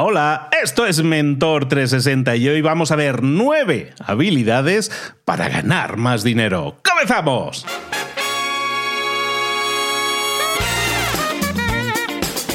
Hola, 0.00 0.48
esto 0.62 0.86
es 0.86 1.02
Mentor 1.02 1.66
360 1.66 2.36
y 2.36 2.48
hoy 2.48 2.60
vamos 2.60 2.92
a 2.92 2.96
ver 2.96 3.24
nueve 3.24 3.94
habilidades 3.98 4.92
para 5.24 5.48
ganar 5.48 5.96
más 5.96 6.22
dinero. 6.22 6.76
¡Comenzamos! 6.88 7.66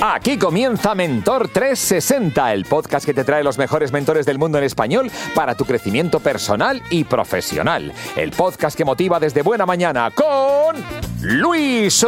Aquí 0.06 0.38
comienza 0.38 0.94
Mentor 0.96 1.48
360, 1.48 2.54
el 2.54 2.66
podcast 2.66 3.06
que 3.06 3.14
te 3.14 3.24
trae 3.24 3.42
los 3.42 3.58
mejores 3.58 3.94
mentores 3.94 4.26
del 4.26 4.38
mundo 4.38 4.58
en 4.58 4.66
español 4.66 5.10
para 5.34 5.56
tu 5.56 5.64
crecimiento 5.64 6.20
personal 6.20 6.84
y 6.90 7.06
profesional. 7.06 7.94
El 8.18 8.32
podcast 8.32 8.76
que 8.76 8.84
motiva 8.84 9.22
desde 9.22 9.44
buena 9.44 9.66
mañana 9.66 10.12
con 10.12 10.76
Luis 11.22 12.06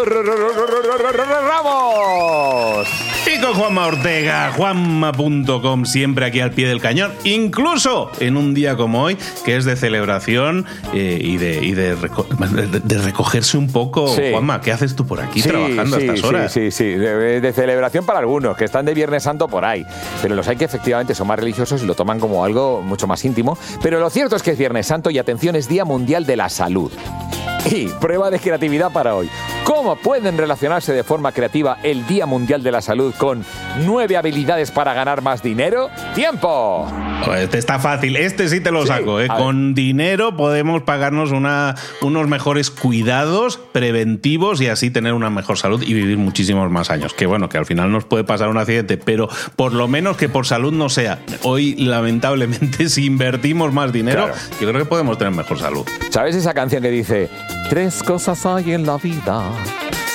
Ramos. 1.48 2.88
Y 3.34 3.40
con 3.40 3.54
Juanma 3.54 3.88
Ortega, 3.88 4.52
juanma.com, 4.52 5.86
siempre 5.86 6.26
aquí 6.26 6.42
al 6.42 6.52
pie 6.52 6.68
del 6.68 6.82
cañón, 6.82 7.14
incluso 7.24 8.12
en 8.20 8.36
un 8.36 8.54
día 8.54 8.76
como 8.76 9.04
hoy, 9.04 9.18
que 9.46 9.56
es 9.56 9.64
de 9.64 9.78
celebración 9.78 10.66
eh, 10.94 11.18
y, 11.22 11.38
de, 11.38 11.96
recogerse 13.06 13.58
un 13.58 13.72
poco. 13.72 14.08
Juanma, 14.08 14.60
¿qué 14.60 14.74
haces 14.74 14.98
tú 14.98 15.08
por 15.08 15.22
aquí 15.22 15.42
trabajando 15.42 15.96
a 15.96 16.00
estas 16.00 16.24
horas? 16.26 16.52
Sí, 16.52 16.72
sí, 16.72 16.92
sí, 16.92 16.98
de 16.98 17.54
celebración 17.56 17.85
para 18.06 18.20
algunos, 18.20 18.58
que 18.58 18.66
están 18.66 18.86
de 18.86 18.94
Viernes 18.94 19.24
Santo 19.24 19.48
por 19.48 19.66
ahí. 19.66 19.86
Pero 20.22 20.36
los 20.36 20.48
hay 20.48 20.56
que 20.56 20.66
efectivamente 20.66 21.16
son 21.16 21.28
más 21.28 21.40
religiosos 21.40 21.84
y 21.84 21.86
lo 21.86 21.96
toman 21.96 22.20
como 22.20 22.44
algo 22.44 22.82
mucho 22.82 23.08
más 23.08 23.24
íntimo. 23.26 23.58
Pero 23.82 24.00
lo 24.00 24.10
cierto 24.10 24.36
es 24.36 24.44
que 24.44 24.52
es 24.52 24.58
Viernes 24.58 24.88
Santo 24.88 25.10
y 25.10 25.18
atención, 25.18 25.56
es 25.56 25.68
Día 25.68 25.86
Mundial 25.86 26.26
de 26.26 26.36
la 26.36 26.50
Salud. 26.50 26.92
Y 27.72 27.88
prueba 27.88 28.30
de 28.30 28.40
creatividad 28.40 28.92
para 28.92 29.16
hoy. 29.16 29.30
¿Cómo 29.64 29.96
pueden 29.96 30.38
relacionarse 30.38 30.94
de 30.94 31.04
forma 31.04 31.32
creativa 31.32 31.78
el 31.82 32.06
Día 32.06 32.26
Mundial 32.26 32.62
de 32.62 32.72
la 32.72 32.82
Salud 32.82 33.14
con 33.18 33.44
nueve 33.86 34.18
habilidades 34.18 34.72
para 34.72 34.94
ganar 34.94 35.22
más 35.22 35.42
dinero? 35.42 35.90
¡Tiempo! 36.14 36.88
Este 37.38 37.58
está 37.58 37.80
fácil, 37.80 38.16
este 38.16 38.48
sí 38.50 38.60
te 38.60 38.72
lo 38.72 38.86
saco. 38.86 39.20
¿eh? 39.20 39.28
Con 39.28 39.74
dinero 39.74 40.38
podemos 40.38 40.84
pagarnos 40.84 41.32
una, 41.32 41.76
unos 42.02 42.28
mejores 42.28 42.72
cuidados 42.72 43.58
preventivos 43.58 44.62
y 44.62 44.68
así 44.68 44.90
tener 44.90 45.14
una 45.14 45.30
mejor 45.30 45.58
salud 45.58 45.82
y 45.82 45.94
vivir 45.94 46.18
muchísimos 46.18 46.72
más 46.72 46.90
años. 46.90 47.14
Que 47.14 47.26
bueno, 47.26 47.50
que 47.50 47.58
al 47.58 47.66
final 47.66 47.92
nos 47.92 48.06
puede 48.06 48.24
pasar 48.24 48.50
un 48.50 48.58
accidente, 48.58 48.98
pero 48.98 49.30
por 49.56 49.74
lo 49.74 49.88
menos 49.88 50.18
que 50.18 50.30
por 50.30 50.46
salud 50.46 50.74
no 50.74 50.90
sea. 50.90 51.20
Hoy, 51.44 51.76
lamentablemente, 51.76 52.90
si 52.90 53.06
invertimos 53.06 53.74
más 53.74 53.92
dinero, 53.92 54.30
yo 54.62 54.68
creo 54.68 54.80
que 54.80 54.86
podemos 54.86 55.18
tener 55.18 55.34
mejor 55.34 55.60
salud. 55.60 55.86
¿Sabes 56.10 56.36
esa 56.36 56.54
canción 56.54 56.82
que 56.82 56.92
dice, 56.92 57.30
tres 57.70 58.04
cosas 58.04 58.46
hay 58.46 58.74
en 58.74 58.86
la 58.86 58.98
vida? 58.98 59.44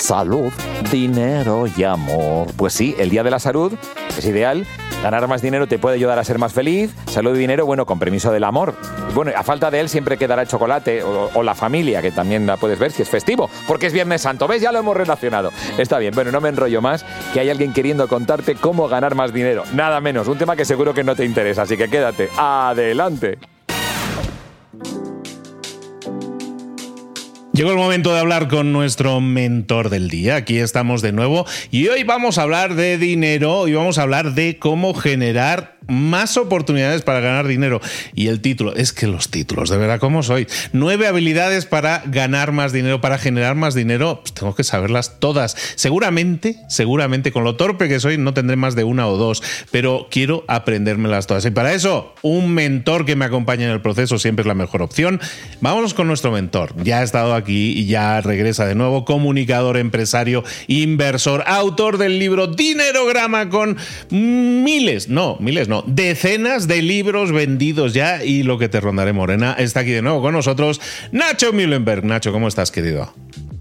Salud, 0.01 0.53
dinero 0.91 1.67
y 1.77 1.85
amor. 1.85 2.49
Pues 2.57 2.73
sí, 2.73 2.95
el 2.99 3.11
Día 3.11 3.23
de 3.23 3.31
la 3.31 3.39
Salud 3.39 3.73
es 4.17 4.25
ideal. 4.25 4.67
Ganar 5.03 5.29
más 5.29 5.41
dinero 5.41 5.67
te 5.67 5.79
puede 5.79 5.97
ayudar 5.97 6.19
a 6.19 6.25
ser 6.25 6.39
más 6.39 6.53
feliz. 6.53 6.95
Salud 7.07 7.35
y 7.37 7.39
dinero, 7.39 7.65
bueno, 7.65 7.87
con 7.87 7.99
permiso 7.99 8.33
del 8.33 8.45
amor. 8.45 8.75
Bueno, 9.15 9.33
a 9.35 9.43
falta 9.43 9.71
de 9.71 9.81
él 9.81 9.89
siempre 9.89 10.17
quedará 10.17 10.45
chocolate 10.47 11.03
o, 11.03 11.43
la 11.43 11.55
familia, 11.55 12.03
que 12.03 12.11
también 12.11 12.47
la 12.47 12.57
puedes 12.57 12.79
ver 12.79 12.93
si 12.93 13.03
es 13.03 13.09
festivo, 13.09 13.49
porque 13.67 13.87
es 13.87 13.93
Viernes 13.93 14.23
Santo. 14.23 14.47
¿Ves? 14.47 14.61
Ya 14.61 14.73
lo 14.73 14.79
hemos 14.79 14.97
relacionado. 14.97 15.53
Está 15.79 15.99
bien, 15.99 16.15
bueno, 16.15 16.31
no 16.31 16.41
me 16.41 16.49
enrollo 16.49 16.83
más, 16.83 17.05
que 17.33 17.41
hay 17.41 17.51
alguien 17.51 17.73
queriendo 17.73 18.09
contarte 18.09 18.57
cómo 18.57 18.89
ganar 18.89 19.15
más 19.15 19.33
dinero. 19.33 19.65
Nada 19.73 20.01
menos, 20.01 20.29
un 20.29 20.39
tema 20.39 20.57
que 20.57 20.65
seguro 20.65 20.93
que 20.93 21.05
no 21.05 21.17
te 21.17 21.25
interesa, 21.25 21.63
así 21.63 21.77
que 21.77 21.89
quédate. 21.89 22.29
Adelante. 22.37 23.39
Llegó 27.61 27.73
el 27.73 27.77
momento 27.77 28.15
de 28.15 28.21
hablar 28.21 28.49
con 28.49 28.73
nuestro 28.73 29.21
mentor 29.21 29.91
del 29.91 30.09
día. 30.09 30.37
Aquí 30.37 30.57
estamos 30.57 31.03
de 31.03 31.13
nuevo 31.13 31.45
y 31.71 31.89
hoy 31.89 32.05
vamos 32.05 32.39
a 32.39 32.43
hablar 32.45 32.75
de 32.75 32.97
dinero 32.97 33.69
y 33.69 33.75
vamos 33.75 33.99
a 33.99 34.03
hablar 34.03 34.33
de 34.33 34.59
cómo 34.59 34.95
generar 34.95 35.77
más 35.91 36.37
oportunidades 36.37 37.03
para 37.03 37.21
ganar 37.21 37.47
dinero. 37.47 37.81
Y 38.15 38.29
el 38.29 38.41
título, 38.41 38.75
es 38.75 38.93
que 38.93 39.07
los 39.07 39.29
títulos, 39.29 39.69
de 39.69 39.77
verdad, 39.77 40.01
¿cómo 40.01 40.23
soy? 40.23 40.47
Nueve 40.73 41.07
habilidades 41.07 41.67
para 41.67 42.03
ganar 42.07 42.53
más 42.53 42.73
dinero, 42.73 43.01
para 43.01 43.19
generar 43.19 43.57
más 43.57 43.75
dinero, 43.75 44.21
pues 44.23 44.33
tengo 44.33 44.55
que 44.55 44.65
saberlas 44.65 45.19
todas. 45.19 45.57
Seguramente, 45.75 46.57
seguramente, 46.69 47.33
con 47.33 47.45
lo 47.45 47.57
torpe 47.57 47.89
que 47.89 48.01
soy, 48.01 48.17
no 48.17 48.35
tendré 48.35 48.57
más 48.57 48.75
de 48.75 48.85
una 48.85 49.07
o 49.09 49.17
dos, 49.17 49.43
pero 49.71 50.09
quiero 50.11 50.45
aprendérmelas 50.49 51.27
todas. 51.27 51.45
Y 51.45 51.51
para 51.51 51.73
eso, 51.75 52.15
un 52.23 52.55
mentor 52.55 53.05
que 53.05 53.17
me 53.17 53.25
acompañe 53.25 53.65
en 53.65 53.71
el 53.71 53.81
proceso 53.81 54.19
siempre 54.19 54.43
es 54.43 54.47
la 54.47 54.55
mejor 54.55 54.83
opción. 54.83 55.21
Vámonos 55.61 55.95
con 55.95 56.07
nuestro 56.07 56.31
mentor. 56.31 56.75
Ya 56.83 57.01
ha 57.01 57.03
estado 57.03 57.35
aquí 57.35 57.73
y 57.73 57.87
ya 57.87 58.21
regresa 58.21 58.67
de 58.67 58.75
nuevo, 58.75 59.05
comunicador, 59.05 59.77
empresario, 59.77 60.45
inversor, 60.67 61.43
autor 61.47 61.99
del 61.99 62.19
libro 62.19 62.47
Dinerograma 62.47 63.49
con 63.49 63.77
miles, 64.11 65.09
no, 65.09 65.37
miles 65.41 65.69
no, 65.69 65.80
decenas 65.87 66.69
de 66.69 66.83
libros 66.83 67.33
vendidos 67.33 67.95
ya 67.95 68.25
y 68.25 68.43
lo 68.43 68.59
que 68.59 68.69
te 68.69 68.81
rondaré 68.81 69.13
morena 69.13 69.55
está 69.59 69.81
aquí 69.81 69.91
de 69.91 70.03
nuevo 70.03 70.23
con 70.23 70.33
nosotros 70.33 70.81
Nacho 71.13 71.53
Mühlenberg. 71.53 72.05
Nacho, 72.05 72.33
¿cómo 72.33 72.49
estás, 72.49 72.71
querido? 72.71 73.15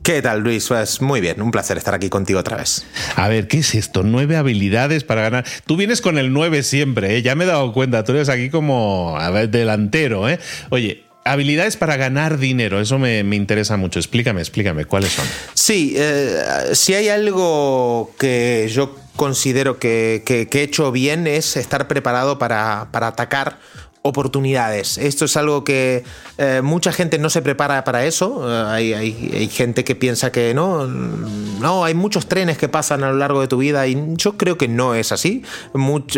¿Qué 0.03 0.21
tal, 0.21 0.39
Luis? 0.39 0.67
Pues 0.67 1.01
muy 1.01 1.21
bien, 1.21 1.41
un 1.41 1.51
placer 1.51 1.77
estar 1.77 1.93
aquí 1.93 2.09
contigo 2.09 2.39
otra 2.39 2.57
vez. 2.57 2.85
A 3.15 3.27
ver, 3.27 3.47
¿qué 3.47 3.59
es 3.59 3.75
esto? 3.75 4.01
Nueve 4.03 4.37
habilidades 4.37 5.03
para 5.03 5.21
ganar. 5.21 5.45
Tú 5.67 5.77
vienes 5.77 6.01
con 6.01 6.17
el 6.17 6.33
nueve 6.33 6.63
siempre, 6.63 7.17
¿eh? 7.17 7.21
ya 7.21 7.35
me 7.35 7.43
he 7.43 7.47
dado 7.47 7.71
cuenta, 7.73 8.03
tú 8.03 8.13
eres 8.13 8.29
aquí 8.29 8.49
como 8.49 9.17
a 9.17 9.29
ver, 9.29 9.49
delantero. 9.49 10.27
¿eh? 10.27 10.39
Oye, 10.69 11.03
habilidades 11.23 11.77
para 11.77 11.97
ganar 11.97 12.37
dinero, 12.37 12.79
eso 12.79 12.99
me, 12.99 13.19
interesa 13.35 13.77
mucho. 13.77 13.99
Explícame, 13.99 14.41
explícame, 14.41 14.85
¿cuáles 14.85 15.11
son? 15.11 15.25
Sí, 15.53 15.93
eh, 15.97 16.71
si 16.73 16.93
hay 16.93 17.09
algo 17.09 18.11
que 18.17 18.69
yo 18.71 18.95
considero 19.15 19.79
que, 19.79 20.23
he 20.27 20.61
hecho 20.61 20.91
bien 20.91 21.27
es 21.27 21.57
estar 21.57 21.87
preparado 21.87 22.39
para, 22.39 22.87
para 22.91 23.07
atacar 23.07 23.59
oportunidades. 24.09 24.97
Esto 24.97 25.25
es 25.25 25.37
algo 25.37 25.63
que 25.63 26.03
eh, 26.37 26.61
mucha 26.63 26.91
gente 26.91 27.17
no 27.17 27.29
se 27.29 27.41
prepara 27.41 27.83
para 27.83 28.05
eso. 28.05 28.45
Eh, 28.77 28.95
hay, 28.95 29.49
gente 29.49 29.83
que 29.83 29.95
piensa 29.95 30.31
que 30.31 30.53
no, 30.53 30.85
no, 30.85 31.83
hay 31.83 31.93
muchos 31.93 32.27
trenes 32.27 32.57
que 32.57 32.69
pasan 32.69 33.03
a 33.03 33.11
lo 33.11 33.17
largo 33.17 33.41
de 33.41 33.47
tu 33.47 33.57
vida 33.57 33.87
y 33.87 33.97
yo 34.15 34.37
creo 34.37 34.57
que 34.57 34.67
no 34.67 34.95
es 34.95 35.11
así. 35.11 35.43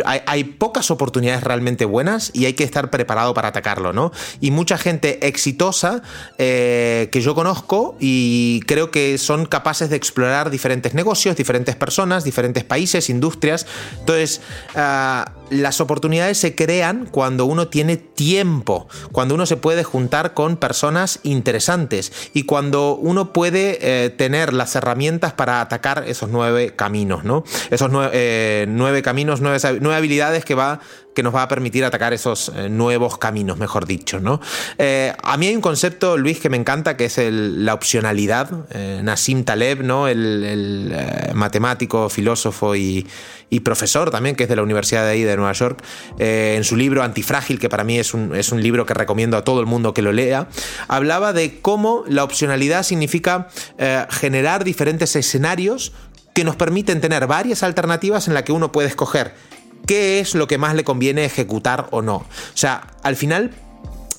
hay, 0.05 0.43
pocas 0.43 0.91
oportunidades 0.91 1.43
realmente 1.43 1.85
buenas 1.85 2.31
y 2.33 2.45
hay 2.45 2.53
que 2.53 2.63
estar 2.63 2.89
preparado 2.89 3.33
para 3.33 3.49
atacarlo, 3.49 3.93
¿no? 3.93 4.11
Y 4.39 4.51
mucha 4.51 4.77
gente 4.77 5.25
exitosa 5.27 6.01
eh, 6.37 7.09
que 7.11 7.21
yo 7.21 7.35
conozco 7.35 7.95
y 7.99 8.61
creo 8.67 8.91
que 8.91 9.17
son 9.17 9.45
capaces 9.45 9.89
de 9.89 9.95
explorar 9.95 10.49
diferentes 10.49 10.93
negocios, 10.93 11.35
diferentes 11.35 11.75
personas, 11.75 12.23
diferentes 12.23 12.63
países, 12.63 13.09
industrias. 13.09 13.65
Entonces, 13.99 14.41
ah, 14.75 15.31
las 15.51 15.81
oportunidades 15.81 16.37
se 16.37 16.55
crean 16.55 17.07
cuando 17.11 17.45
uno 17.45 17.67
tiene 17.67 17.80
tiempo, 17.97 18.87
cuando 19.11 19.35
uno 19.35 19.45
se 19.45 19.57
puede 19.57 19.83
juntar 19.83 20.33
con 20.33 20.57
personas 20.57 21.19
interesantes 21.23 22.11
y 22.33 22.43
cuando 22.43 22.95
uno 22.95 23.33
puede 23.33 23.77
eh, 23.81 24.09
tener 24.09 24.53
las 24.53 24.75
herramientas 24.75 25.33
para 25.33 25.61
atacar 25.61 26.03
esos 26.07 26.29
nueve 26.29 26.73
caminos, 26.75 27.23
¿no? 27.23 27.43
Esos 27.69 27.91
eh, 28.13 28.65
nueve, 28.67 29.01
caminos, 29.01 29.41
nueve 29.41 29.95
habilidades 29.95 30.45
que 30.45 30.55
va 30.55 30.79
que 31.13 31.23
nos 31.23 31.35
va 31.35 31.43
a 31.43 31.47
permitir 31.47 31.83
atacar 31.83 32.13
esos 32.13 32.51
eh, 32.55 32.69
nuevos 32.69 33.17
caminos, 33.17 33.57
mejor 33.57 33.85
dicho. 33.85 34.19
¿no? 34.19 34.39
Eh, 34.77 35.13
a 35.21 35.37
mí 35.37 35.47
hay 35.47 35.55
un 35.55 35.61
concepto, 35.61 36.17
Luis, 36.17 36.39
que 36.39 36.49
me 36.49 36.57
encanta, 36.57 36.97
que 36.97 37.05
es 37.05 37.17
la 37.17 37.73
opcionalidad. 37.73 38.49
Eh, 38.71 39.01
Nassim 39.03 39.43
Taleb, 39.43 39.83
¿no? 39.83 40.07
el, 40.07 40.95
matemático, 41.33 42.09
filósofo 42.09 42.75
y, 42.75 43.07
profesor 43.63 44.11
también, 44.11 44.35
que 44.35 44.43
es 44.43 44.49
de 44.49 44.55
la 44.55 44.63
Universidad 44.63 45.03
de 45.03 45.11
ahí 45.11 45.23
de 45.23 45.35
Nueva 45.35 45.51
York, 45.51 45.83
en 46.17 46.63
su 46.63 46.77
libro 46.77 47.03
Antifrágil, 47.03 47.59
que 47.59 47.69
para 47.69 47.83
mí 47.83 47.99
es 47.99 48.13
un, 48.13 48.35
es 48.35 48.51
un 48.51 48.61
libro 48.61 48.85
que 48.85 48.93
recomiendo 48.93 49.37
a 49.37 49.43
todo 49.43 49.59
el 49.59 49.65
mundo 49.65 49.93
que 49.93 50.01
lo 50.01 50.11
lea, 50.11 50.47
hablaba 50.87 51.33
de 51.33 51.59
cómo 51.61 52.03
la 52.07 52.23
opcionalidad 52.23 52.83
significa 52.83 53.49
generar 54.09 54.63
diferentes 54.63 55.15
escenarios 55.15 55.91
que 56.33 56.43
nos 56.43 56.55
permiten 56.55 57.01
tener 57.01 57.27
varias 57.27 57.63
alternativas 57.63 58.27
en 58.27 58.33
las 58.33 58.43
que 58.43 58.51
uno 58.51 58.71
puede 58.71 58.87
escoger 58.87 59.33
qué 59.85 60.19
es 60.19 60.35
lo 60.35 60.47
que 60.47 60.57
más 60.57 60.75
le 60.75 60.83
conviene 60.83 61.25
ejecutar 61.25 61.87
o 61.91 62.01
no. 62.01 62.15
O 62.15 62.27
sea, 62.55 62.87
al 63.03 63.15
final 63.15 63.51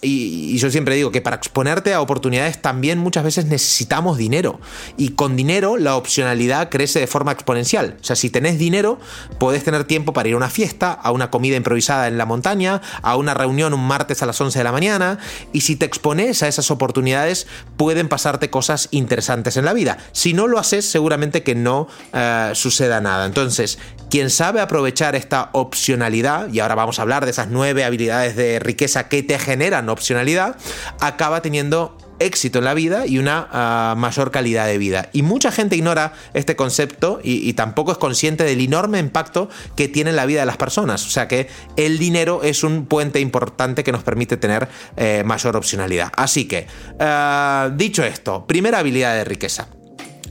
y, 0.04 0.58
yo 0.58 0.68
siempre 0.70 0.96
digo 0.96 1.12
que 1.12 1.20
para 1.20 1.36
exponerte 1.36 1.94
a 1.94 2.00
oportunidades 2.00 2.60
también 2.60 2.98
muchas 2.98 3.22
veces 3.22 3.46
necesitamos 3.46 4.18
dinero. 4.18 4.60
Y 4.96 5.10
con 5.10 5.36
dinero 5.36 5.76
la 5.76 5.96
opcionalidad 5.96 6.68
crece 6.68 6.98
de 6.98 7.06
forma 7.06 7.30
exponencial. 7.30 7.96
O 8.00 8.04
sea, 8.04 8.16
si 8.16 8.28
tenés 8.28 8.58
dinero, 8.58 8.98
podés 9.38 9.62
tener 9.62 9.84
tiempo 9.84 10.12
para 10.12 10.28
ir 10.28 10.34
a 10.34 10.38
una 10.38 10.50
fiesta, 10.50 10.92
a 10.92 11.12
una 11.12 11.30
comida 11.30 11.56
improvisada 11.56 12.08
en 12.08 12.18
la 12.18 12.26
montaña, 12.26 12.82
a 13.02 13.16
una 13.16 13.32
reunión 13.32 13.72
un 13.72 13.86
martes 13.86 14.22
a 14.22 14.26
las 14.26 14.40
11 14.40 14.58
de 14.58 14.64
la 14.64 14.72
mañana. 14.72 15.18
Y 15.52 15.60
si 15.60 15.76
te 15.76 15.86
expones 15.86 16.42
a 16.42 16.48
esas 16.48 16.72
oportunidades, 16.72 17.46
pueden 17.76 18.08
pasarte 18.08 18.50
cosas 18.50 18.88
interesantes 18.90 19.56
en 19.56 19.64
la 19.64 19.72
vida. 19.72 19.98
Si 20.10 20.32
no 20.34 20.48
lo 20.48 20.58
haces, 20.58 20.84
seguramente 20.84 21.44
que 21.44 21.54
no 21.54 21.86
eh, 22.12 22.50
suceda 22.54 23.00
nada. 23.00 23.24
Entonces, 23.24 23.78
quien 24.12 24.28
sabe 24.28 24.60
aprovechar 24.60 25.16
esta 25.16 25.48
opcionalidad, 25.52 26.52
y 26.52 26.60
ahora 26.60 26.74
vamos 26.74 26.98
a 26.98 27.02
hablar 27.02 27.24
de 27.24 27.30
esas 27.30 27.48
nueve 27.48 27.82
habilidades 27.82 28.36
de 28.36 28.58
riqueza 28.58 29.08
que 29.08 29.22
te 29.22 29.38
generan 29.38 29.88
opcionalidad, 29.88 30.56
acaba 31.00 31.40
teniendo 31.40 31.96
éxito 32.18 32.58
en 32.58 32.66
la 32.66 32.74
vida 32.74 33.06
y 33.06 33.16
una 33.16 33.48
ah, 33.50 33.94
mayor 33.96 34.30
calidad 34.30 34.66
de 34.66 34.76
vida. 34.76 35.08
Y 35.14 35.22
mucha 35.22 35.50
gente 35.50 35.76
ignora 35.76 36.12
este 36.34 36.56
concepto 36.56 37.20
y, 37.22 37.54
tampoco 37.54 37.90
es 37.92 37.96
consciente 37.96 38.44
del 38.44 38.60
enorme 38.60 38.98
impacto 38.98 39.48
que 39.76 39.88
tiene 39.88 40.10
en 40.10 40.16
la 40.16 40.26
vida 40.26 40.40
de 40.40 40.46
las 40.46 40.58
personas. 40.58 41.06
O 41.06 41.10
sea 41.10 41.26
que 41.26 41.48
el 41.76 41.98
dinero 41.98 42.42
es 42.42 42.64
un 42.64 42.84
puente 42.84 43.18
importante 43.18 43.82
que 43.82 43.92
nos 43.92 44.02
permite 44.02 44.36
tener 44.36 44.68
eh, 44.98 45.22
mayor 45.24 45.56
opcionalidad. 45.56 46.12
Así 46.14 46.46
que, 46.46 46.66
ah, 47.00 47.70
dicho 47.74 48.04
esto, 48.04 48.46
primera 48.46 48.80
habilidad 48.80 49.14
de 49.14 49.24
riqueza. 49.24 49.68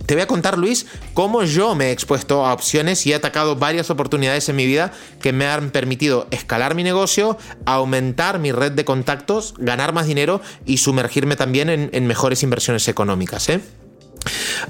Te 0.05 0.15
voy 0.15 0.23
a 0.23 0.27
contar, 0.27 0.57
Luis, 0.57 0.85
cómo 1.13 1.43
yo 1.43 1.75
me 1.75 1.87
he 1.87 1.91
expuesto 1.91 2.45
a 2.45 2.53
opciones 2.53 3.05
y 3.05 3.11
he 3.11 3.15
atacado 3.15 3.55
varias 3.55 3.89
oportunidades 3.89 4.49
en 4.49 4.55
mi 4.55 4.65
vida 4.65 4.91
que 5.21 5.33
me 5.33 5.47
han 5.47 5.71
permitido 5.71 6.27
escalar 6.31 6.75
mi 6.75 6.83
negocio, 6.83 7.37
aumentar 7.65 8.39
mi 8.39 8.51
red 8.51 8.71
de 8.71 8.85
contactos, 8.85 9.53
ganar 9.57 9.93
más 9.93 10.07
dinero 10.07 10.41
y 10.65 10.77
sumergirme 10.77 11.35
también 11.35 11.69
en, 11.69 12.07
mejores 12.07 12.43
inversiones 12.43 12.87
económicas. 12.87 13.47
¿eh? 13.49 13.61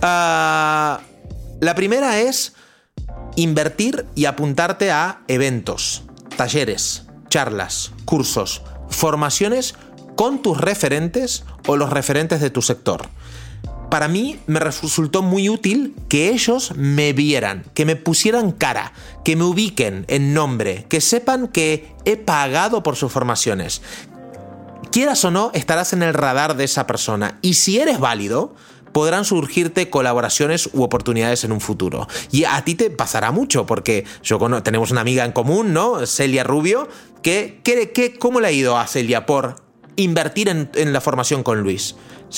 Ah, 0.02 1.02
la 1.60 1.76
primera 1.76 2.20
es 2.20 2.54
invertir 3.36 4.06
y 4.16 4.26
apuntarte 4.26 4.92
a 4.92 5.22
eventos, 5.28 6.04
talleres, 6.36 7.04
charlas, 7.30 7.92
cursos, 8.06 8.62
formaciones 8.90 9.76
con 10.16 10.42
tus 10.42 10.60
referentes 10.60 11.46
o 11.68 11.78
los 11.78 11.90
referentes 11.90 12.42
de 12.42 12.50
tu 12.50 12.62
sector 12.62 13.10
para 13.92 14.08
mí 14.08 14.40
me 14.48 14.62
resultó 14.62 15.22
muy 15.22 15.50
útil 15.50 15.94
que 16.08 16.30
ellos 16.30 16.74
me 16.78 17.12
vieran, 17.12 17.66
que 17.74 17.86
me 17.86 17.98
pusieran 17.98 18.54
cara, 18.54 18.94
que 19.26 19.36
me 19.36 19.44
ubiquen 19.44 20.06
en 20.08 20.34
nombre, 20.34 20.86
que 20.88 21.02
sepan 21.02 21.50
que 21.50 21.94
he 22.06 22.16
pagado 22.16 22.84
por 22.84 22.96
sus 22.96 23.12
formaciones. 23.12 23.82
Quieras 24.94 25.26
o 25.26 25.30
no, 25.30 25.52
estarás 25.54 25.92
en 25.92 26.04
el 26.04 26.14
radar 26.14 26.56
de 26.56 26.64
esa 26.64 26.88
persona. 26.88 27.38
Y 27.42 27.56
si 27.56 27.80
eres 27.80 28.00
válido, 28.00 28.56
podrán 28.94 29.26
surgirte 29.26 29.90
colaboraciones 29.90 30.70
u 30.72 30.84
oportunidades 30.84 31.44
en 31.44 31.52
un 31.52 31.60
futuro. 31.60 32.08
Y 32.32 32.46
a 32.46 32.64
ti 32.64 32.76
te 32.76 32.92
pasará 32.92 33.32
mucho, 33.32 33.66
porque 33.66 34.06
yo 34.24 34.40
tenemos 34.64 34.92
una 34.92 35.02
amiga 35.02 35.26
en 35.26 35.34
común, 35.34 35.74
¿no? 35.74 36.06
Celia 36.06 36.46
Rubio, 36.46 36.88
que, 37.22 37.60
que, 37.62 38.18
¿cómo 38.18 38.40
le 38.40 38.48
ha 38.48 38.52
ido 38.52 38.78
a 38.78 38.88
Celia 38.88 39.26
por 39.26 39.56
invertir 39.96 40.50
en, 40.50 40.70
en 40.76 40.94
la 40.94 41.02
formación 41.02 41.44
con 41.44 41.62
Luis? 41.62 41.96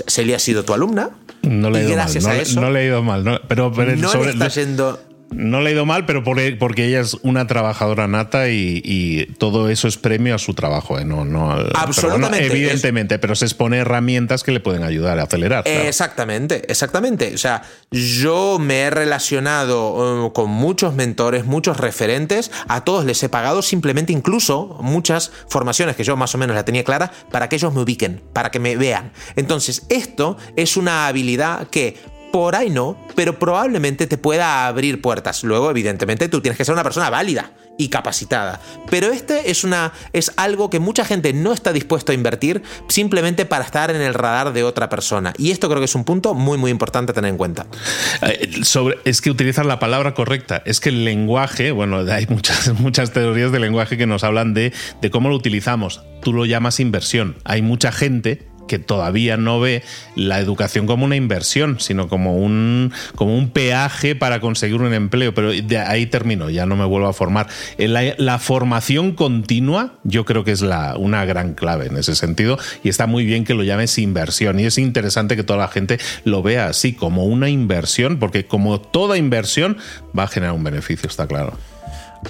Celia 0.07 0.38
ha 0.38 0.39
sido 0.39 0.63
tu 0.65 0.73
alumna, 0.73 1.11
no 1.44 1.69
le 1.69 1.81
he 1.81 1.89
ido 1.89 1.97
mal. 1.97 2.13
No, 2.55 2.61
no, 2.61 2.71
le 2.71 2.81
he 2.81 2.85
ido 2.85 3.03
mal. 3.03 3.41
pero, 3.47 3.71
pero 3.73 3.95
no 3.95 4.13
le 4.23 4.31
está 4.31 4.47
yendo 4.47 5.00
no 5.35 5.62
le 5.62 5.69
ha 5.69 5.74
ido 5.74 5.85
mal, 5.85 6.06
pero 6.06 6.24
porque 6.24 6.85
ella 6.85 7.01
es 7.01 7.15
una 7.24 7.47
trabajadora 7.47 8.07
nata 8.07 8.50
y, 8.50 9.33
todo 9.38 9.69
eso 9.69 9.88
es 9.88 9.97
premio 9.97 10.35
a 10.35 10.38
su 10.38 10.53
trabajo. 10.53 11.00
¿eh? 11.00 11.06
No, 11.06 11.25
no, 11.25 11.51
Absolutamente. 11.51 12.45
evidentemente, 12.45 13.19
pero 13.19 13.35
se 13.35 13.45
expone 13.45 13.77
herramientas 13.77 14.44
que 14.44 14.51
le 14.51 14.59
pueden 14.59 14.83
ayudar 14.83 15.19
a 15.19 15.24
acelerar. 15.24 15.68
Exactamente, 15.68 16.63
exactamente. 16.71 17.33
O 17.33 17.38
sea, 17.38 17.63
yo 17.91 18.59
me 18.59 18.81
he 18.81 18.89
relacionado 18.89 20.25
uh, 20.25 20.33
con 20.33 20.50
muchos 20.50 20.94
mentores, 20.94 21.45
muchos 21.45 21.77
referentes, 21.77 22.51
a 22.68 22.83
todos 22.83 23.06
les 23.06 23.21
he 23.24 23.29
pagado 23.29 23.62
simplemente 23.62 24.13
incluso 24.13 24.77
muchas 24.81 25.31
formaciones 25.47 25.95
que 25.95 26.03
yo 26.03 26.15
más 26.15 26.33
o 26.36 26.38
menos 26.38 26.56
la 26.56 26.65
tenía 26.65 26.83
clara 26.83 27.12
para 27.31 27.50
que 27.50 27.56
ellos 27.56 27.74
me 27.74 27.81
ubiquen, 27.81 28.21
para 28.33 28.51
que 28.51 28.59
me 28.59 28.75
vean. 28.75 29.12
Entonces, 29.36 29.86
esto 29.89 30.38
es 30.56 30.77
una 30.77 31.07
habilidad 31.07 31.68
que 31.68 31.97
por 32.33 32.56
ahí 32.56 32.71
no, 32.71 32.97
pero 33.13 33.38
probablemente 33.38 34.07
te 34.07 34.18
pueda 34.18 34.65
abrir 34.65 35.01
puertas. 35.01 35.44
Luego, 35.44 35.69
evidentemente, 35.69 36.30
tú 36.30 36.41
tienes 36.41 36.57
que 36.57 36.65
ser 36.65 36.74
una 36.74 36.81
persona 36.81 37.12
válida 37.12 37.51
y 37.77 37.89
capacitada. 37.89 38.59
Pero 38.89 39.12
este 39.12 39.51
es 39.51 39.63
una 39.63 39.94
es 40.13 40.31
algo 40.35 40.71
que 40.71 40.80
mucha 40.80 41.06
gente 41.06 41.31
no 41.31 41.53
está 41.53 41.71
dispuesto 41.71 42.12
a 42.12 42.15
invertir 42.15 42.63
simplemente 42.88 43.45
para 43.45 43.63
estar 43.63 43.91
en 43.91 44.01
el 44.01 44.15
radar 44.15 44.51
de 44.51 44.63
otra 44.63 44.89
persona. 44.89 45.33
Y 45.38 45.51
esto 45.51 45.69
creo 45.69 45.80
que 45.80 45.85
es 45.85 45.94
un 45.94 46.06
punto 46.06 46.33
muy 46.33 46.57
muy 46.57 46.71
importante 46.71 47.12
a 47.12 47.13
tener 47.13 47.30
en 47.30 47.38
cuenta. 47.38 47.68
Eh, 48.24 48.50
es 49.06 49.21
que 49.21 49.29
utilizas 49.29 49.68
la 49.68 49.77
palabra 49.77 50.15
correcta. 50.15 50.63
Es 50.65 50.79
que 50.79 50.89
el 50.89 51.06
lenguaje, 51.06 51.71
bueno, 51.71 51.97
hay 52.12 52.25
muchas, 52.25 52.74
muchas 52.79 53.12
teorías 53.12 53.51
de 53.51 53.59
lenguaje 53.59 53.95
que 53.95 54.07
nos 54.07 54.24
hablan 54.24 54.56
de, 54.56 54.74
de 55.03 55.12
cómo 55.12 55.29
lo 55.29 55.36
utilizamos. 55.36 56.01
Tú 56.24 56.33
lo 56.33 56.45
llamas 56.45 56.79
inversión. 56.79 57.38
Hay 57.44 57.62
mucha 57.62 57.91
gente 57.91 58.47
que 58.74 58.80
todavía 58.80 59.38
no 59.38 59.60
ve 59.60 59.84
la 60.16 60.40
educación 60.40 60.88
como 60.88 61.06
una 61.06 61.16
inversión, 61.16 61.80
sino 61.80 62.08
como 62.08 62.38
un, 62.38 62.92
como 63.14 63.38
un 63.38 63.52
peaje 63.52 64.16
para 64.16 64.40
conseguir 64.40 64.81
un 64.81 64.92
empleo. 64.96 65.31
Pero 65.36 65.52
de 65.52 65.78
ahí 65.78 66.08
termino, 66.08 66.50
ya 66.50 66.66
no 66.66 66.75
me 66.75 66.84
vuelvo 66.84 67.08
a 67.08 67.14
formar. 67.14 67.46
Eh, 67.78 67.88
la, 67.88 68.40
formación 68.40 69.12
continua 69.12 69.94
yo 70.04 70.25
creo 70.25 70.44
que 70.44 70.52
es 70.52 70.62
la, 70.62 70.98
una 70.98 71.24
gran 71.24 71.54
clave 71.54 71.86
en 71.86 71.98
ese 71.98 72.16
sentido 72.16 72.58
y 72.84 72.90
está 72.90 73.06
muy 73.06 73.25
bien 73.25 73.44
que 73.44 73.54
lo 73.54 73.62
llames 73.62 74.00
inversión 74.00 74.60
y 74.60 74.66
es 74.66 74.80
interesante 74.80 75.36
que 75.36 75.44
toda 75.44 75.60
la 75.60 75.68
gente 75.68 76.00
lo 76.24 76.42
vea 76.42 76.66
así, 76.66 76.94
como 76.94 77.25
una 77.25 77.50
inversión, 77.50 78.18
porque 78.18 78.48
como 78.48 78.81
toda 78.81 79.20
inversión 79.20 79.78
va 80.18 80.24
a 80.24 80.28
generar 80.28 80.56
un 80.56 80.64
beneficio, 80.64 81.08
está 81.08 81.28
claro. 81.28 81.60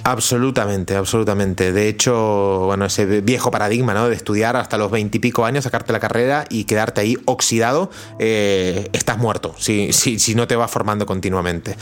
Absolutamente, 0.02 0.96
absolutamente. 0.96 1.72
De 1.72 1.88
hecho, 1.88 2.62
bueno, 2.66 2.86
ese 2.86 3.20
viejo 3.20 3.50
paradigma, 3.50 3.94
¿no? 3.94 4.08
De 4.08 4.16
estudiar 4.16 4.56
hasta 4.56 4.76
los 4.76 4.90
veintipico 4.90 5.44
años, 5.44 5.64
sacarte 5.64 5.92
la 5.92 6.00
carrera 6.00 6.44
y 6.50 6.64
quedarte 6.64 7.00
ahí 7.00 7.16
oxidado, 7.24 7.90
eh, 8.18 8.88
estás 8.92 9.18
muerto 9.18 9.54
si, 9.58 9.92
si, 9.92 10.34
no 10.34 10.46
te 10.46 10.56
vas 10.56 10.70
formando 10.70 11.06
continuamente. 11.06 11.76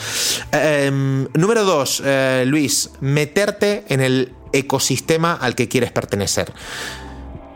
Em, 0.53 1.27
número 1.35 1.65
dos, 1.65 2.03
eh, 2.05 2.45
Luis, 2.47 2.91
meterte 3.01 3.85
en 3.89 4.01
el 4.01 4.33
ecosistema 4.53 5.35
al 5.35 5.55
que 5.55 5.69
quieres 5.69 5.93
pertenecer. 5.93 6.53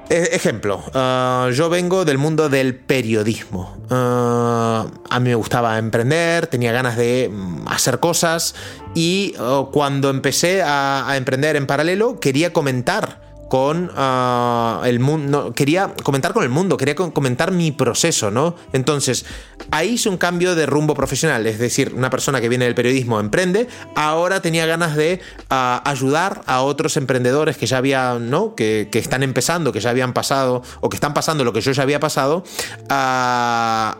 E, 0.08 0.31
ejemplo, 0.32 0.85
uh, 0.94 1.50
yo 1.50 1.69
vengo 1.69 2.05
del 2.05 2.19
mundo 2.19 2.49
del 2.49 2.76
periodismo. 2.76 3.76
Uh, 3.91 3.94
a 3.94 5.20
mí 5.20 5.31
me 5.31 5.35
gustaba 5.35 5.79
emprender, 5.79 6.47
tenía 6.47 6.70
ganas 6.73 6.97
de 6.97 7.29
mm, 7.32 7.67
hacer 7.69 7.99
cosas 7.99 8.55
y 8.94 9.35
uh, 9.38 9.70
cuando 9.73 10.11
empecé 10.11 10.62
a 10.62 11.12
emprender 11.17 11.56
en 11.56 11.67
paralelo 11.67 12.20
quería 12.20 12.53
comentar 12.53 13.25
con 13.48 13.90
ah, 13.94 14.82
el 14.84 14.98
mundo, 14.98 15.52
quería 15.54 15.94
comentar 16.02 16.32
con 16.32 16.43
el 16.43 16.48
mundo, 16.48 16.76
quería 16.76 16.94
comentar 16.94 17.52
mi 17.52 17.70
proceso, 17.70 18.31
¿no? 18.31 18.56
Entonces, 18.72 19.25
ahí 19.70 19.90
hice 19.90 20.08
un 20.08 20.16
cambio 20.16 20.54
de 20.54 20.66
rumbo 20.66 20.94
profesional, 20.94 21.46
es 21.46 21.58
decir, 21.58 21.93
una 21.94 22.10
persona 22.10 22.40
que 22.40 22.48
viene 22.48 22.64
del 22.64 22.75
periodismo 22.75 23.20
emprende, 23.20 23.69
ahora 23.94 24.43
tenía 24.43 24.66
ganas 24.66 24.96
de 24.96 25.20
ah, 25.50 25.82
ayudar 25.84 26.43
a 26.46 26.62
otros 26.62 26.96
emprendedores 26.96 27.56
que 27.56 27.66
ya 27.66 27.78
habían, 27.78 28.31
¿no? 28.31 28.54
Que, 28.54 28.88
están 28.96 29.22
empezando, 29.22 29.72
que 29.72 29.81
ya 29.81 29.90
habían 29.90 30.12
pasado, 30.12 30.62
o 30.81 30.88
que 30.88 30.96
están 30.96 31.14
pasando 31.14 31.44
lo 31.44 31.52
que 31.52 31.60
yo 31.60 31.70
ya 31.70 31.82
había 31.82 32.00
pasado, 32.00 32.43
a, 32.88 33.98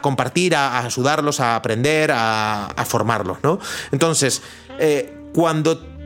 compartir, 0.00 0.54
a, 0.54 0.78
ayudarlos 0.78 1.40
a 1.40 1.56
aprender, 1.56 2.10
a, 2.14 2.72
formarlos, 2.86 3.38
¿no? 3.42 3.58
Entonces, 3.92 4.40
eh, 4.78 5.12
cuando 5.34 5.97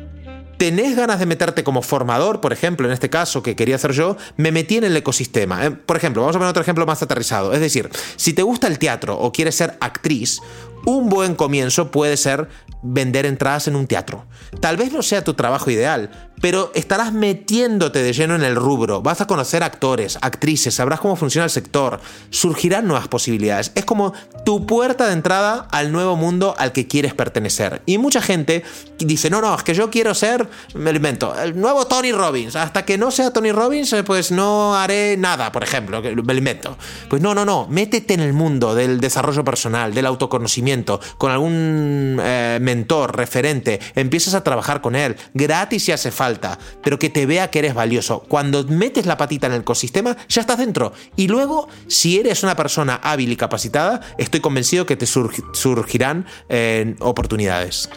tenés 0.63 0.95
ganas 0.95 1.19
de 1.19 1.27
meterte 1.27 1.65
como 1.65 1.83
formador, 1.83 2.41
por 2.41 2.53
ejemplo, 2.53 2.87
en 2.87 2.93
este 2.93 3.11
caso 3.11 3.43
que 3.43 3.57
quería 3.57 3.75
hacer 3.75 3.91
yo, 3.91 4.17
me 4.37 4.53
metí 4.53 4.77
en 4.77 4.85
el 4.85 4.97
ecosistema. 4.97 5.67
Eh, 5.67 5.73
por 5.73 5.97
ejemplo, 5.97 6.23
vamos 6.23 6.37
a 6.37 6.39
poner 6.39 6.51
otro 6.51 6.63
ejemplo 6.63 6.87
más 6.87 7.03
aterrizado. 7.03 7.53
Es 7.53 7.59
decir, 7.59 7.91
si 8.15 8.33
te 8.33 8.45
gusta 8.45 8.69
el 8.69 8.79
teatro 8.79 9.19
o 9.19 9.33
quieres 9.33 9.57
ser 9.57 9.77
actriz, 9.81 10.39
un 10.87 11.09
buen 11.09 11.35
comienzo 11.35 11.91
puede 11.91 12.17
ser 12.17 12.47
vender 12.83 13.27
entradas 13.27 13.69
en 13.69 13.77
un 13.77 13.87
teatro. 13.87 14.27
Tal 14.61 14.77
vez 14.77 14.93
no 14.93 15.03
sea 15.03 15.25
tu 15.25 15.35
trabajo 15.35 15.71
ideal, 15.71 16.11
pero 16.43 16.73
estarás 16.75 17.13
metiéndote 17.13 18.03
de 18.03 18.13
lleno 18.13 18.35
en 18.35 18.43
el 18.43 18.57
rubro, 18.57 19.01
vas 19.01 19.21
a 19.21 19.27
conocer 19.27 19.63
actores, 19.63 20.19
actrices, 20.21 20.75
sabrás 20.75 20.99
cómo 20.99 21.15
funciona 21.15 21.45
el 21.45 21.51
sector, 21.51 22.01
surgirán 22.31 22.89
nuevas 22.89 23.07
posibilidades. 23.07 23.71
Es 23.77 23.85
como 23.85 24.13
tu 24.45 24.67
puerta 24.67 25.07
de 25.07 25.13
entrada 25.13 25.69
al 25.71 25.93
nuevo 25.93 26.17
mundo 26.17 26.57
al 26.59 26.73
que 26.73 26.89
quieres 26.89 27.15
pertenecer. 27.15 27.81
Y 27.87 27.99
mucha 27.99 28.21
gente 28.21 28.65
dice, 28.99 29.31
no, 29.31 29.41
no, 29.41 29.55
es 29.55 29.63
que 29.63 29.73
yo 29.73 29.89
quiero 29.89 30.15
ser, 30.15 30.49
me 30.75 30.91
invento, 30.91 31.33
el 31.41 31.59
nuevo 31.59 31.87
Tony 31.87 32.11
Robbins. 32.11 32.57
Hasta 32.57 32.85
que 32.85 32.99
no 32.99 33.13
sea 33.13 33.33
Tony 33.33 33.53
Robbins, 33.53 33.93
eh, 33.93 34.03
pues 34.03 34.33
no 34.33 34.75
haré 34.75 35.17
nada, 35.17 35.53
por 35.53 35.63
ejemplo, 35.63 36.03
me 36.03 36.35
invento. 36.35 36.77
Pues 37.09 37.23
no, 37.23 37.35
no, 37.35 37.45
no, 37.45 37.69
métete 37.69 38.15
en 38.15 38.21
el 38.21 38.33
mundo 38.33 38.75
del 38.75 39.01
desarrollo 39.01 39.45
personal, 39.45 39.95
del 39.95 40.07
autoconocimiento, 40.07 41.01
con 41.19 41.31
algún 41.31 42.19
eh, 42.21 42.59
mentor, 42.73 43.17
referente, 43.17 43.81
empiezas 43.95 44.35
a 44.35 44.43
trabajar 44.43 44.81
con 44.81 44.97
él, 44.97 45.17
gratis 45.35 45.85
si 45.85 45.93
hace 45.93 46.11
falta 46.11 46.59
pero 46.83 46.99
que 46.99 47.11
te 47.11 47.27
vea 47.27 47.51
que 47.51 47.61
eres 47.61 47.75
valioso. 47.75 48.21
Cuando 48.29 48.65
metes 48.65 49.07
la 49.07 49.17
patita 49.17 49.47
en 49.47 49.55
el 49.55 49.61
ecosistema, 49.61 50.17
ya 50.29 50.41
estás 50.41 50.59
dentro. 50.59 50.93
Y 51.17 51.29
luego, 51.29 51.69
si 51.87 52.19
eres 52.19 52.43
una 52.43 52.57
persona 52.57 53.01
hábil 53.03 53.33
y 53.33 53.37
capacitada, 53.37 54.01
estoy 54.19 54.41
convencido 54.41 54.87
que 54.87 54.97
te 54.97 55.07
surgirán 55.07 56.27
eh, 56.49 56.97
oportunidades. 57.01 57.89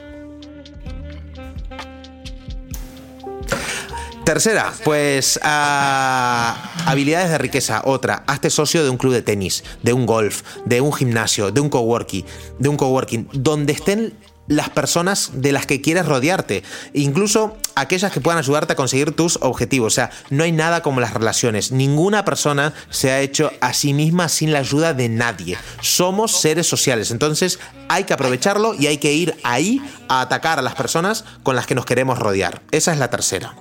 Tercera, 4.25 4.73
pues 4.83 5.39
habilidades 5.43 7.29
de 7.29 7.37
riqueza. 7.37 7.83
Otra, 7.85 8.23
hazte 8.25 8.49
socio 8.49 8.83
de 8.83 8.89
un 8.89 8.97
club 8.97 9.13
de 9.13 9.21
tenis, 9.21 9.63
de 9.83 9.93
un 9.93 10.07
golf, 10.07 10.41
de 10.65 10.81
un 10.81 10.91
gimnasio, 10.91 11.51
de 11.51 11.61
un 11.61 11.69
coworking, 11.69 12.25
de 12.57 12.69
un 12.69 12.75
coworking, 12.75 13.29
donde 13.33 13.73
estén 13.73 14.13
las 14.47 14.69
personas 14.69 15.31
de 15.33 15.51
las 15.51 15.65
que 15.65 15.81
quieres 15.81 16.05
rodearte, 16.05 16.63
incluso 16.93 17.57
aquellas 17.75 18.11
que 18.11 18.21
puedan 18.21 18.37
ayudarte 18.37 18.73
a 18.73 18.75
conseguir 18.75 19.11
tus 19.11 19.37
objetivos. 19.41 19.93
O 19.93 19.95
sea, 19.95 20.11
no 20.29 20.43
hay 20.43 20.51
nada 20.51 20.81
como 20.81 20.99
las 20.99 21.13
relaciones. 21.13 21.71
Ninguna 21.71 22.25
persona 22.25 22.73
se 22.89 23.11
ha 23.11 23.21
hecho 23.21 23.51
a 23.61 23.73
sí 23.73 23.93
misma 23.93 24.29
sin 24.29 24.51
la 24.51 24.59
ayuda 24.59 24.93
de 24.93 25.09
nadie. 25.09 25.57
Somos 25.81 26.39
seres 26.39 26.67
sociales, 26.67 27.11
entonces 27.11 27.59
hay 27.89 28.03
que 28.03 28.13
aprovecharlo 28.13 28.73
y 28.73 28.87
hay 28.87 28.97
que 28.97 29.13
ir 29.13 29.35
ahí 29.43 29.81
a 30.07 30.21
atacar 30.21 30.59
a 30.59 30.61
las 30.61 30.75
personas 30.75 31.25
con 31.43 31.55
las 31.55 31.65
que 31.65 31.75
nos 31.75 31.85
queremos 31.85 32.19
rodear. 32.19 32.61
Esa 32.71 32.93
es 32.93 32.99
la 32.99 33.09
tercera. 33.09 33.55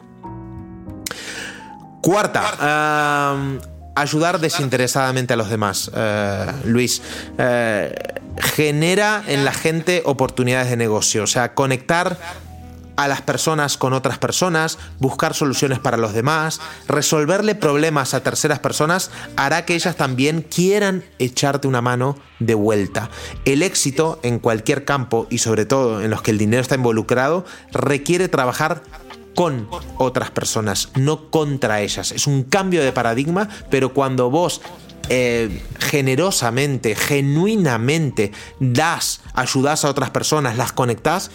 Cuarta, 2.02 3.34
ayudar 3.94 4.40
desinteresadamente 4.40 5.34
a 5.34 5.36
los 5.36 5.50
demás, 5.50 5.90
eh, 5.94 6.46
Luis. 6.64 7.02
Eh, 7.38 7.94
genera 8.38 9.22
en 9.28 9.44
la 9.44 9.52
gente 9.52 10.02
oportunidades 10.04 10.70
de 10.70 10.76
negocio, 10.76 11.22
o 11.22 11.26
sea, 11.26 11.54
conectar 11.54 12.18
a 12.96 13.08
las 13.08 13.22
personas 13.22 13.76
con 13.76 13.92
otras 13.92 14.18
personas, 14.18 14.78
buscar 14.98 15.34
soluciones 15.34 15.78
para 15.78 15.96
los 15.96 16.12
demás, 16.12 16.60
resolverle 16.86 17.54
problemas 17.54 18.14
a 18.14 18.22
terceras 18.22 18.58
personas 18.60 19.10
hará 19.36 19.64
que 19.64 19.74
ellas 19.74 19.96
también 19.96 20.42
quieran 20.42 21.04
echarte 21.18 21.66
una 21.66 21.80
mano 21.80 22.16
de 22.38 22.54
vuelta. 22.54 23.10
El 23.44 23.62
éxito 23.62 24.20
en 24.22 24.38
cualquier 24.38 24.84
campo 24.84 25.26
y 25.30 25.38
sobre 25.38 25.66
todo 25.66 26.02
en 26.02 26.10
los 26.10 26.22
que 26.22 26.30
el 26.30 26.38
dinero 26.38 26.62
está 26.62 26.76
involucrado 26.76 27.44
requiere 27.72 28.28
trabajar 28.28 28.82
con 29.34 29.68
otras 29.98 30.30
personas, 30.30 30.90
no 30.94 31.30
contra 31.30 31.80
ellas. 31.80 32.12
Es 32.12 32.26
un 32.26 32.44
cambio 32.44 32.82
de 32.82 32.92
paradigma, 32.92 33.48
pero 33.70 33.92
cuando 33.92 34.30
vos 34.30 34.60
eh, 35.08 35.62
generosamente, 35.78 36.94
genuinamente 36.94 38.32
das, 38.60 39.20
ayudas 39.34 39.84
a 39.84 39.90
otras 39.90 40.10
personas, 40.10 40.56
las 40.56 40.72
conectás, 40.72 41.30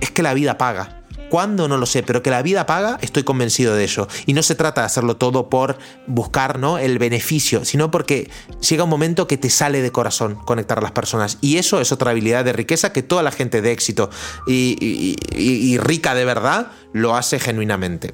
es 0.00 0.10
que 0.10 0.22
la 0.22 0.34
vida 0.34 0.56
paga. 0.56 0.99
¿Cuándo? 1.30 1.68
No 1.68 1.78
lo 1.78 1.86
sé, 1.86 2.02
pero 2.02 2.22
que 2.22 2.30
la 2.30 2.42
vida 2.42 2.66
paga, 2.66 2.98
estoy 3.02 3.22
convencido 3.22 3.76
de 3.76 3.84
ello. 3.84 4.08
Y 4.26 4.32
no 4.32 4.42
se 4.42 4.56
trata 4.56 4.80
de 4.80 4.86
hacerlo 4.86 5.16
todo 5.16 5.48
por 5.48 5.78
buscar 6.08 6.58
¿no? 6.58 6.76
el 6.76 6.98
beneficio, 6.98 7.64
sino 7.64 7.90
porque 7.92 8.28
llega 8.68 8.82
un 8.82 8.90
momento 8.90 9.28
que 9.28 9.38
te 9.38 9.48
sale 9.48 9.80
de 9.80 9.92
corazón 9.92 10.34
conectar 10.44 10.78
a 10.78 10.82
las 10.82 10.90
personas. 10.90 11.38
Y 11.40 11.58
eso 11.58 11.80
es 11.80 11.92
otra 11.92 12.10
habilidad 12.10 12.44
de 12.44 12.52
riqueza 12.52 12.92
que 12.92 13.04
toda 13.04 13.22
la 13.22 13.30
gente 13.30 13.62
de 13.62 13.70
éxito 13.70 14.10
y, 14.46 15.78
rica 15.78 16.14
de 16.14 16.24
verdad 16.24 16.72
lo 16.92 17.14
hace 17.14 17.38
genuinamente. 17.38 18.12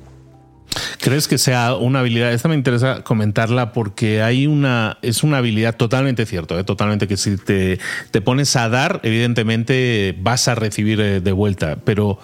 ¿Crees 1.01 1.27
que 1.27 1.39
sea 1.39 1.75
una 1.75 2.01
habilidad? 2.01 2.33
Esta 2.33 2.49
me 2.49 2.55
interesa 2.55 3.03
comentarla 3.03 3.73
porque 3.73 4.23
hay 4.23 4.47
una. 4.47 4.99
Es 5.01 5.23
una 5.23 5.39
habilidad 5.39 5.77
totalmente 5.77 6.27
cierto, 6.27 6.59
¿eh? 6.59 6.65
totalmente 6.65 7.09
que 7.09 7.17
si 7.17 7.39
te, 7.39 7.79
te 8.11 8.21
pones 8.21 8.55
a 8.57 8.69
dar, 8.69 9.01
evidentemente 9.03 10.15
vas 10.21 10.49
a 10.49 10.55
recibir 10.55 11.01
eh, 11.01 11.21
de 11.21 11.33
vuelta. 11.33 11.79
Pero 11.85 12.19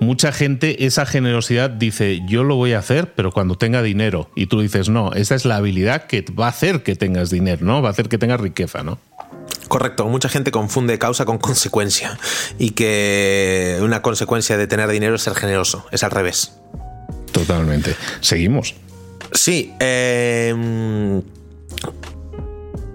mucha 0.00 0.32
gente 0.32 0.86
esa 0.86 1.06
generosidad 1.06 1.70
dice, 1.70 2.22
yo 2.26 2.44
lo 2.44 2.56
voy 2.56 2.72
a 2.72 2.78
hacer, 2.78 3.12
pero 3.14 3.32
cuando 3.32 3.56
tenga 3.56 3.82
dinero. 3.82 4.30
Y 4.34 4.46
tú 4.46 4.60
dices, 4.60 4.88
no, 4.88 5.12
esa 5.12 5.34
es 5.34 5.44
la 5.44 5.56
habilidad 5.56 6.06
que 6.06 6.24
va 6.38 6.46
a 6.46 6.50
hacer 6.50 6.82
que 6.82 6.96
tengas 6.96 7.30
dinero, 7.30 7.64
¿no? 7.64 7.82
Va 7.82 7.88
a 7.88 7.92
hacer 7.92 8.08
que 8.08 8.18
tengas 8.18 8.40
riqueza, 8.40 8.82
¿no? 8.82 8.98
Correcto, 9.68 10.06
mucha 10.06 10.28
gente 10.28 10.50
confunde 10.50 10.98
causa 10.98 11.24
con 11.24 11.38
consecuencia 11.38 12.18
y 12.58 12.70
que 12.70 13.78
una 13.82 14.00
consecuencia 14.00 14.56
de 14.56 14.66
tener 14.66 14.88
dinero 14.88 15.16
es 15.16 15.22
ser 15.22 15.34
generoso, 15.34 15.86
es 15.90 16.02
al 16.02 16.10
revés. 16.10 16.52
Totalmente. 17.32 17.94
Seguimos. 18.20 18.74
Sí, 19.32 19.74
em, 19.78 21.22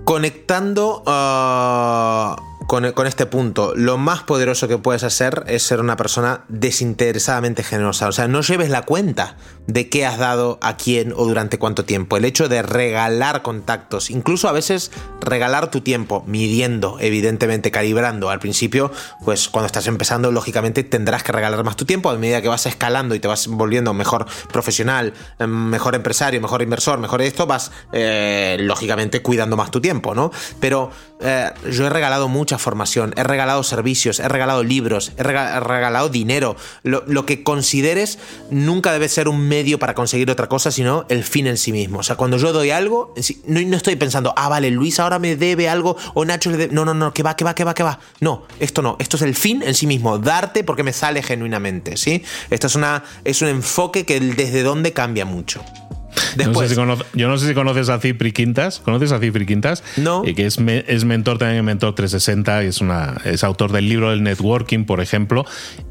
conectando 0.03 1.03
a 1.05 2.35
con, 2.73 3.05
este 3.05 3.27
punto, 3.27 3.73
lo 3.75 3.99
más 3.99 4.23
poderoso 4.23 4.67
que 4.67 4.79
puedes 4.79 5.03
hacer 5.03 5.43
es 5.45 5.61
ser 5.61 5.79
una 5.79 5.95
persona 5.95 6.43
desinteresadamente 6.47 7.61
generosa. 7.61 8.07
O 8.07 8.11
sea, 8.11 8.27
no 8.27 8.41
lleves 8.41 8.71
la 8.71 8.81
cuenta 8.81 9.37
de 9.67 9.89
qué 9.89 10.07
has 10.07 10.17
dado 10.17 10.57
a 10.59 10.75
quién 10.75 11.13
o 11.15 11.25
durante 11.25 11.59
cuánto 11.59 11.85
tiempo. 11.85 12.17
El 12.17 12.25
hecho 12.25 12.49
de 12.49 12.63
regalar 12.63 13.43
contactos, 13.43 14.09
incluso 14.09 14.49
a 14.49 14.53
veces 14.53 14.91
regalar 15.21 15.69
tu 15.69 15.81
tiempo, 15.81 16.23
midiendo, 16.25 16.97
evidentemente, 16.99 17.69
calibrando. 17.69 18.31
Al 18.31 18.39
principio, 18.39 18.91
pues 19.23 19.49
cuando 19.49 19.67
estás 19.67 19.85
empezando, 19.85 20.31
lógicamente 20.31 20.83
tendrás 20.83 21.21
que 21.21 21.31
regalar 21.31 21.63
más 21.63 21.75
tu 21.75 21.85
tiempo. 21.85 22.09
A 22.09 22.17
medida 22.17 22.41
que 22.41 22.47
vas 22.47 22.65
escalando 22.65 23.13
y 23.13 23.19
te 23.19 23.27
vas 23.27 23.49
volviendo 23.49 23.93
mejor 23.93 24.25
profesional, 24.51 25.13
em, 25.37 25.69
mejor 25.69 25.93
empresario, 25.93 26.41
mejor 26.41 26.63
inversor, 26.63 26.97
mejor 26.97 27.21
esto, 27.21 27.45
vas, 27.45 27.71
eh, 27.91 28.57
lógicamente, 28.61 29.21
cuidando 29.21 29.57
más 29.57 29.69
tu 29.69 29.79
tiempo, 29.79 30.15
¿no? 30.15 30.31
Pero 30.59 30.89
eh, 31.23 31.51
yo 31.71 31.87
he 31.87 31.89
regalado 31.89 32.27
mucha 32.27 32.57
formación, 32.57 33.13
he 33.15 33.23
regalado 33.23 33.63
servicios, 33.63 34.19
he 34.19 34.27
regalado 34.27 34.63
libros, 34.63 35.13
he 35.17 35.23
regalado 35.23 36.09
dinero. 36.09 36.55
Lo, 36.83 37.25
que 37.25 37.43
consideres 37.43 38.19
nunca 38.51 38.91
debe 38.91 39.07
ser 39.07 39.29
un 39.29 39.47
medio 39.47 39.79
para 39.79 39.93
conseguir 39.93 40.29
otra 40.29 40.49
cosa, 40.49 40.71
sino 40.71 41.05
el 41.07 41.23
fin 41.23 41.47
en 41.47 41.57
sí 41.57 41.71
mismo. 41.71 41.99
O 41.99 42.03
sea, 42.03 42.17
cuando 42.17 42.37
yo 42.37 42.51
doy 42.51 42.71
algo, 42.71 43.13
no, 43.45 43.61
no 43.61 43.77
estoy 43.77 43.95
pensando, 43.95 44.33
ah, 44.35 44.49
vale, 44.49 44.69
Luis 44.71 44.99
ahora 44.99 45.19
me 45.19 45.37
debe 45.37 45.69
algo 45.69 45.95
o 46.13 46.25
Nacho 46.25 46.51
le 46.51 46.57
debe. 46.57 46.73
No, 46.73 46.83
no, 46.83 46.93
no, 46.93 47.13
que 47.13 47.23
va, 47.23 47.35
que 47.35 47.45
va, 47.45 47.55
que 47.55 47.63
va, 47.63 47.73
que 47.73 47.83
va. 47.83 47.99
No, 48.19 48.45
esto 48.59 48.81
no. 48.81 48.97
Esto 48.99 49.15
es 49.15 49.23
el 49.23 49.35
fin 49.35 49.63
en 49.63 49.75
sí 49.75 49.87
mismo. 49.87 50.17
Darte 50.17 50.63
porque 50.65 50.83
me 50.83 50.91
sale 50.91 51.23
genuinamente, 51.23 51.95
¿sí? 51.95 52.23
Esto 52.49 52.67
es, 52.67 52.75
una, 52.75 53.03
es 53.23 53.41
un 53.41 53.47
enfoque 53.47 54.05
que 54.05 54.19
desde 54.19 54.63
dónde 54.63 54.91
cambia 54.91 55.25
mucho 55.25 55.63
yo 57.13 57.27
no 57.27 57.37
sé 57.37 57.47
si 57.47 57.53
conoces 57.53 57.89
a 57.89 57.99
Cipri 57.99 58.31
Quintas. 58.31 58.79
¿Conoces 58.79 59.11
a 59.11 59.19
Cipri 59.19 59.45
Quintas? 59.45 59.83
No. 59.97 60.23
Eh, 60.25 60.35
que 60.35 60.45
es, 60.45 60.57
es 60.59 61.05
mentor 61.05 61.37
también 61.37 61.59
en 61.59 61.65
Mentor 61.65 61.95
360 61.95 62.63
y 62.63 62.67
es, 62.67 62.81
una, 62.81 63.17
es 63.25 63.43
autor 63.43 63.71
del 63.71 63.89
libro 63.89 64.11
del 64.11 64.23
networking, 64.23 64.85
por 64.85 65.01
ejemplo. 65.01 65.45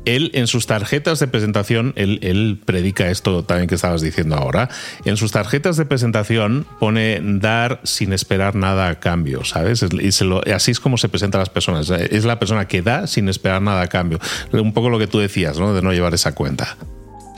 Él, 0.04 0.30
en 0.34 0.46
sus 0.46 0.66
tarjetas 0.66 1.20
de 1.20 1.28
presentación, 1.28 1.92
él, 1.96 2.18
él 2.22 2.60
predica 2.64 3.10
esto 3.10 3.44
también 3.44 3.68
que 3.68 3.74
estabas 3.74 4.02
diciendo 4.02 4.36
ahora. 4.36 4.68
En 5.04 5.16
sus 5.16 5.32
tarjetas 5.32 5.76
de 5.76 5.84
presentación 5.84 6.66
pone 6.78 7.20
dar 7.22 7.80
sin 7.84 8.12
esperar 8.12 8.54
nada 8.54 8.88
a 8.88 9.00
cambio, 9.00 9.44
¿sabes? 9.44 9.84
Y 10.00 10.12
se 10.12 10.24
lo, 10.24 10.42
así 10.54 10.70
es 10.70 10.80
como 10.80 10.98
se 10.98 11.08
presenta 11.08 11.38
a 11.38 11.40
las 11.40 11.50
personas. 11.50 11.90
Es 11.90 12.24
la 12.24 12.38
persona 12.38 12.66
que 12.68 12.82
da 12.82 13.06
sin 13.06 13.28
esperar 13.28 13.62
nada 13.62 13.82
a 13.82 13.86
cambio. 13.88 14.18
Un 14.52 14.72
poco 14.72 14.90
lo 14.90 14.98
que 14.98 15.06
tú 15.06 15.18
decías, 15.18 15.58
¿no? 15.58 15.74
De 15.74 15.82
no 15.82 15.92
llevar 15.92 16.14
esa 16.14 16.34
cuenta. 16.34 16.76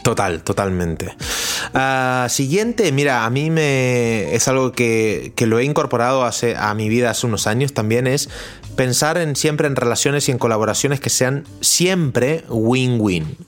Total, 0.04 0.42
totalmente. 0.42 1.16
Ah, 1.72 2.26
siguiente, 2.28 2.92
mira, 2.92 3.24
a 3.24 3.30
mí 3.30 3.48
me 3.48 4.34
es 4.34 4.46
algo 4.48 4.70
que, 4.72 5.32
que, 5.34 5.46
lo 5.46 5.58
he 5.58 5.64
incorporado 5.64 6.24
hace, 6.24 6.56
a 6.56 6.74
mi 6.74 6.90
vida 6.90 7.08
hace 7.08 7.26
unos 7.26 7.46
años 7.46 7.72
también, 7.72 8.06
es 8.06 8.28
pensar 8.76 9.16
en, 9.16 9.34
siempre 9.34 9.66
en 9.66 9.76
relaciones 9.76 10.28
y 10.28 10.32
en 10.32 10.36
colaboraciones 10.36 11.00
que 11.00 11.08
sean 11.08 11.44
siempre 11.62 12.44
win-win 12.50 13.38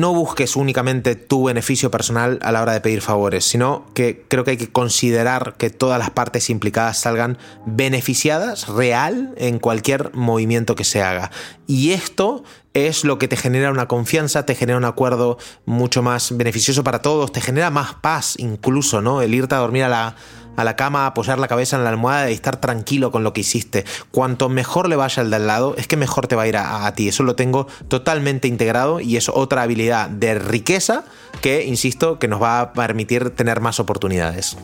no 0.00 0.14
busques 0.14 0.56
únicamente 0.56 1.14
tu 1.14 1.44
beneficio 1.44 1.90
personal 1.90 2.38
a 2.42 2.52
la 2.52 2.62
hora 2.62 2.72
de 2.72 2.80
pedir 2.80 3.02
favores, 3.02 3.44
sino 3.44 3.84
que 3.94 4.24
creo 4.28 4.44
que 4.44 4.52
hay 4.52 4.56
que 4.56 4.72
considerar 4.72 5.56
que 5.58 5.68
todas 5.68 5.98
las 5.98 6.10
partes 6.10 6.48
implicadas 6.48 6.98
salgan 6.98 7.36
beneficiadas 7.66 8.68
real 8.68 9.34
en 9.36 9.58
cualquier 9.58 10.10
movimiento 10.14 10.74
que 10.74 10.84
se 10.84 11.02
haga. 11.02 11.30
Y 11.66 11.90
esto 11.92 12.42
es 12.72 13.04
lo 13.04 13.18
que 13.18 13.28
te 13.28 13.36
genera 13.36 13.70
una 13.70 13.88
confianza, 13.88 14.46
te 14.46 14.54
genera 14.54 14.78
un 14.78 14.84
acuerdo 14.84 15.38
mucho 15.66 16.02
más 16.02 16.36
beneficioso 16.36 16.82
para 16.82 17.02
todos, 17.02 17.32
te 17.32 17.40
genera 17.40 17.70
más 17.70 17.94
paz 17.94 18.34
incluso, 18.38 19.02
¿no? 19.02 19.22
El 19.22 19.34
irte 19.34 19.54
a 19.54 19.58
dormir 19.58 19.84
a 19.84 19.88
la 19.88 20.16
a 20.56 20.64
la 20.64 20.76
cama, 20.76 21.06
apoyar 21.06 21.38
la 21.38 21.48
cabeza 21.48 21.76
en 21.76 21.84
la 21.84 21.90
almohada 21.90 22.30
y 22.30 22.34
estar 22.34 22.56
tranquilo 22.56 23.10
con 23.10 23.24
lo 23.24 23.32
que 23.32 23.40
hiciste. 23.40 23.84
Cuanto 24.10 24.48
mejor 24.48 24.88
le 24.88 24.96
vaya 24.96 25.22
al 25.22 25.30
de 25.30 25.36
al 25.36 25.46
lado, 25.46 25.74
es 25.76 25.86
que 25.86 25.96
mejor 25.96 26.26
te 26.26 26.36
va 26.36 26.42
a 26.42 26.48
ir 26.48 26.56
a, 26.56 26.92
ti. 26.94 27.08
Eso 27.08 27.22
lo 27.22 27.36
tengo 27.36 27.66
totalmente 27.88 28.48
integrado 28.48 29.00
y 29.00 29.16
es 29.16 29.28
otra 29.28 29.62
habilidad 29.62 30.08
de 30.08 30.34
riqueza 30.38 31.04
que, 31.40 31.64
insisto, 31.64 32.18
que 32.18 32.28
nos 32.28 32.42
va 32.42 32.60
a 32.60 32.72
permitir 32.72 33.30
tener 33.30 33.60
más 33.60 33.80
oportunidades. 33.80 34.56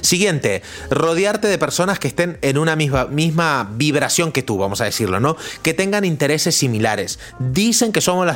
Siguiente, 0.00 0.62
rodearte 0.90 1.48
de 1.48 1.58
personas 1.58 1.98
que 1.98 2.08
estén 2.08 2.38
en 2.42 2.58
una 2.58 2.76
misma, 2.76 3.06
misma 3.06 3.68
vibración 3.72 4.32
que 4.32 4.42
tú, 4.42 4.58
vamos 4.58 4.80
a 4.80 4.84
decirlo, 4.84 5.20
¿no? 5.20 5.36
Que 5.62 5.74
tengan 5.74 6.04
intereses 6.04 6.54
similares. 6.54 7.18
Dicen 7.38 7.92
que 7.92 8.00
somos 8.00 8.26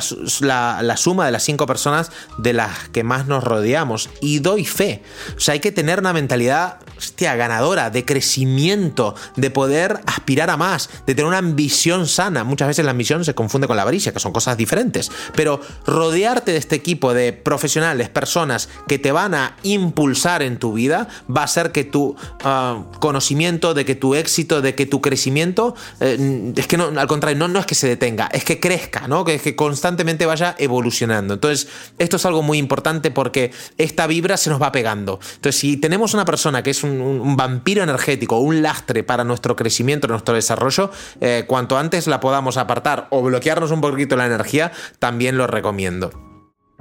la, 0.41 0.81
la, 0.81 0.97
suma 0.97 1.25
de 1.25 1.31
las 1.31 1.43
cinco 1.43 1.65
personas 1.65 2.11
de 2.37 2.53
las 2.53 2.89
que 2.89 3.03
más 3.03 3.27
nos 3.27 3.43
rodeamos 3.43 4.09
y 4.21 4.39
doy 4.39 4.65
fe. 4.65 5.01
O 5.35 5.39
sea, 5.39 5.53
hay 5.53 5.59
que 5.59 5.71
tener 5.71 5.99
una 5.99 6.13
mentalidad 6.13 6.79
hostia, 6.97 7.35
ganadora, 7.35 7.89
de 7.89 8.05
crecimiento, 8.05 9.15
de 9.35 9.51
poder 9.51 9.99
aspirar 10.05 10.49
a 10.49 10.57
más, 10.57 10.89
de 11.05 11.15
tener 11.15 11.27
una 11.27 11.37
ambición 11.37 12.07
sana. 12.07 12.43
Muchas 12.43 12.67
veces 12.67 12.85
la 12.85 12.91
ambición 12.91 13.23
se 13.23 13.35
confunde 13.35 13.67
con 13.67 13.75
la 13.75 13.83
avaricia, 13.83 14.11
que 14.11 14.19
son 14.19 14.33
cosas 14.33 14.57
diferentes. 14.57 15.11
Pero 15.35 15.61
rodearte 15.85 16.51
de 16.51 16.57
este 16.57 16.75
equipo 16.75 17.13
de 17.13 17.33
profesionales, 17.33 18.09
personas 18.09 18.69
que 18.87 18.99
te 18.99 19.11
van 19.11 19.35
a 19.35 19.55
impulsar 19.63 20.41
en 20.41 20.57
tu 20.57 20.73
vida, 20.73 21.07
va 21.37 21.41
a 21.41 21.45
hacer 21.45 21.71
que 21.71 21.83
tu 21.83 22.15
ah, 22.43 22.83
conocimiento, 22.99 23.75
de 23.75 23.85
que 23.85 23.95
tu 23.95 24.15
éxito, 24.15 24.61
de 24.61 24.73
que 24.73 24.87
tu 24.87 25.01
crecimiento, 25.01 25.75
eh, 25.99 26.53
es 26.55 26.67
que 26.67 26.77
no, 26.77 26.87
al 26.97 27.07
contrario, 27.07 27.37
no, 27.37 27.47
no 27.47 27.59
es 27.59 27.65
que 27.65 27.75
se 27.75 27.87
detenga, 27.87 28.27
es 28.33 28.43
que 28.43 28.59
crezca, 28.59 29.07
¿no? 29.07 29.23
Que, 29.23 29.35
es 29.35 29.41
que 29.41 29.55
constantemente 29.55 30.25
vaya 30.25 30.55
evolucionando. 30.57 31.35
Entonces, 31.35 31.67
esto 31.99 32.15
es 32.15 32.25
algo 32.25 32.41
muy 32.41 32.57
importante 32.57 33.11
porque 33.11 33.51
esta 33.77 34.07
vibra 34.07 34.37
se 34.37 34.49
nos 34.49 34.61
va 34.61 34.71
pegando. 34.71 35.19
Entonces, 35.35 35.59
si 35.59 35.77
tenemos 35.77 36.13
una 36.13 36.25
persona 36.25 36.63
que 36.63 36.71
es 36.71 36.83
un, 36.83 37.37
vampiro 37.37 37.83
energético, 37.83 38.39
un 38.39 38.61
lastre 38.61 39.03
para 39.03 39.23
nuestro 39.23 39.55
crecimiento, 39.55 40.07
nuestro 40.07 40.33
desarrollo, 40.33 40.89
eh, 41.21 41.43
cuanto 41.47 41.77
antes 41.77 42.07
la 42.07 42.19
podamos 42.19 42.57
apartar 42.57 43.07
o 43.11 43.21
bloquearnos 43.21 43.69
un 43.71 43.81
poquito 43.81 44.15
la 44.15 44.25
energía, 44.25 44.71
también 44.99 45.37
lo 45.37 45.45
recomiendo. 45.45 46.36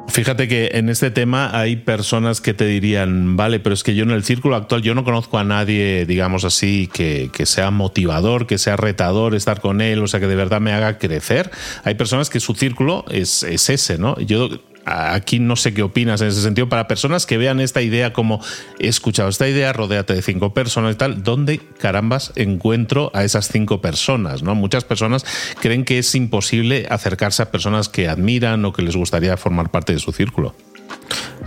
Fíjate 0.08 0.46
que 0.46 0.70
en 0.74 0.88
este 0.88 1.10
tema 1.10 1.58
hay 1.58 1.76
personas 1.76 2.40
que 2.40 2.54
te 2.54 2.66
dirían, 2.66 3.36
vale, 3.36 3.60
pero 3.60 3.74
es 3.74 3.82
que 3.82 3.94
yo 3.94 4.04
en 4.04 4.10
el 4.10 4.24
círculo 4.24 4.54
actual 4.54 4.82
yo 4.82 4.94
no 4.94 5.04
conozco 5.04 5.38
a 5.38 5.44
nadie, 5.44 6.06
digamos 6.06 6.44
así, 6.44 6.88
que, 6.92 7.30
sea 7.44 7.70
motivador, 7.70 8.46
que 8.46 8.58
sea 8.58 8.76
retador 8.76 9.34
estar 9.34 9.60
con 9.60 9.80
él, 9.80 10.02
o 10.02 10.06
sea, 10.06 10.20
que 10.20 10.26
de 10.26 10.36
verdad 10.36 10.60
me 10.60 10.72
haga 10.72 10.98
crecer. 10.98 11.50
Hay 11.84 11.94
personas 11.94 12.30
que 12.30 12.40
su 12.40 12.54
círculo 12.54 13.04
es, 13.10 13.42
es 13.42 13.68
ese, 13.68 13.98
¿no? 13.98 14.18
Yo 14.20 14.48
aquí 14.86 15.40
no 15.40 15.56
sé 15.56 15.74
qué 15.74 15.82
opinas 15.82 16.20
en 16.20 16.28
ese 16.28 16.40
sentido, 16.40 16.68
para 16.68 16.88
personas 16.88 17.26
que 17.26 17.36
vean 17.36 17.60
esta 17.60 17.82
idea 17.82 18.12
como 18.12 18.40
he 18.78 18.88
escuchado 18.88 19.28
esta 19.28 19.48
idea, 19.48 19.72
rodéate 19.72 20.14
de 20.14 20.22
cinco 20.22 20.54
personas 20.54 20.94
y 20.94 20.98
tal, 20.98 21.22
¿dónde 21.22 21.60
carambas 21.78 22.32
encuentro 22.36 23.10
a 23.12 23.24
esas 23.24 23.48
cinco 23.48 23.80
personas? 23.80 24.42
¿no? 24.42 24.54
Muchas 24.54 24.84
personas 24.84 25.24
creen 25.60 25.84
que 25.84 25.98
es 25.98 26.14
imposible 26.14 26.86
acercarse 26.88 27.42
a 27.42 27.50
personas 27.50 27.88
que 27.88 28.08
admiran 28.08 28.64
o 28.64 28.72
que 28.72 28.82
les 28.82 28.96
gustaría 28.96 29.36
formar 29.36 29.70
parte 29.70 29.92
de 29.92 29.98
su 29.98 30.12
círculo. 30.12 30.54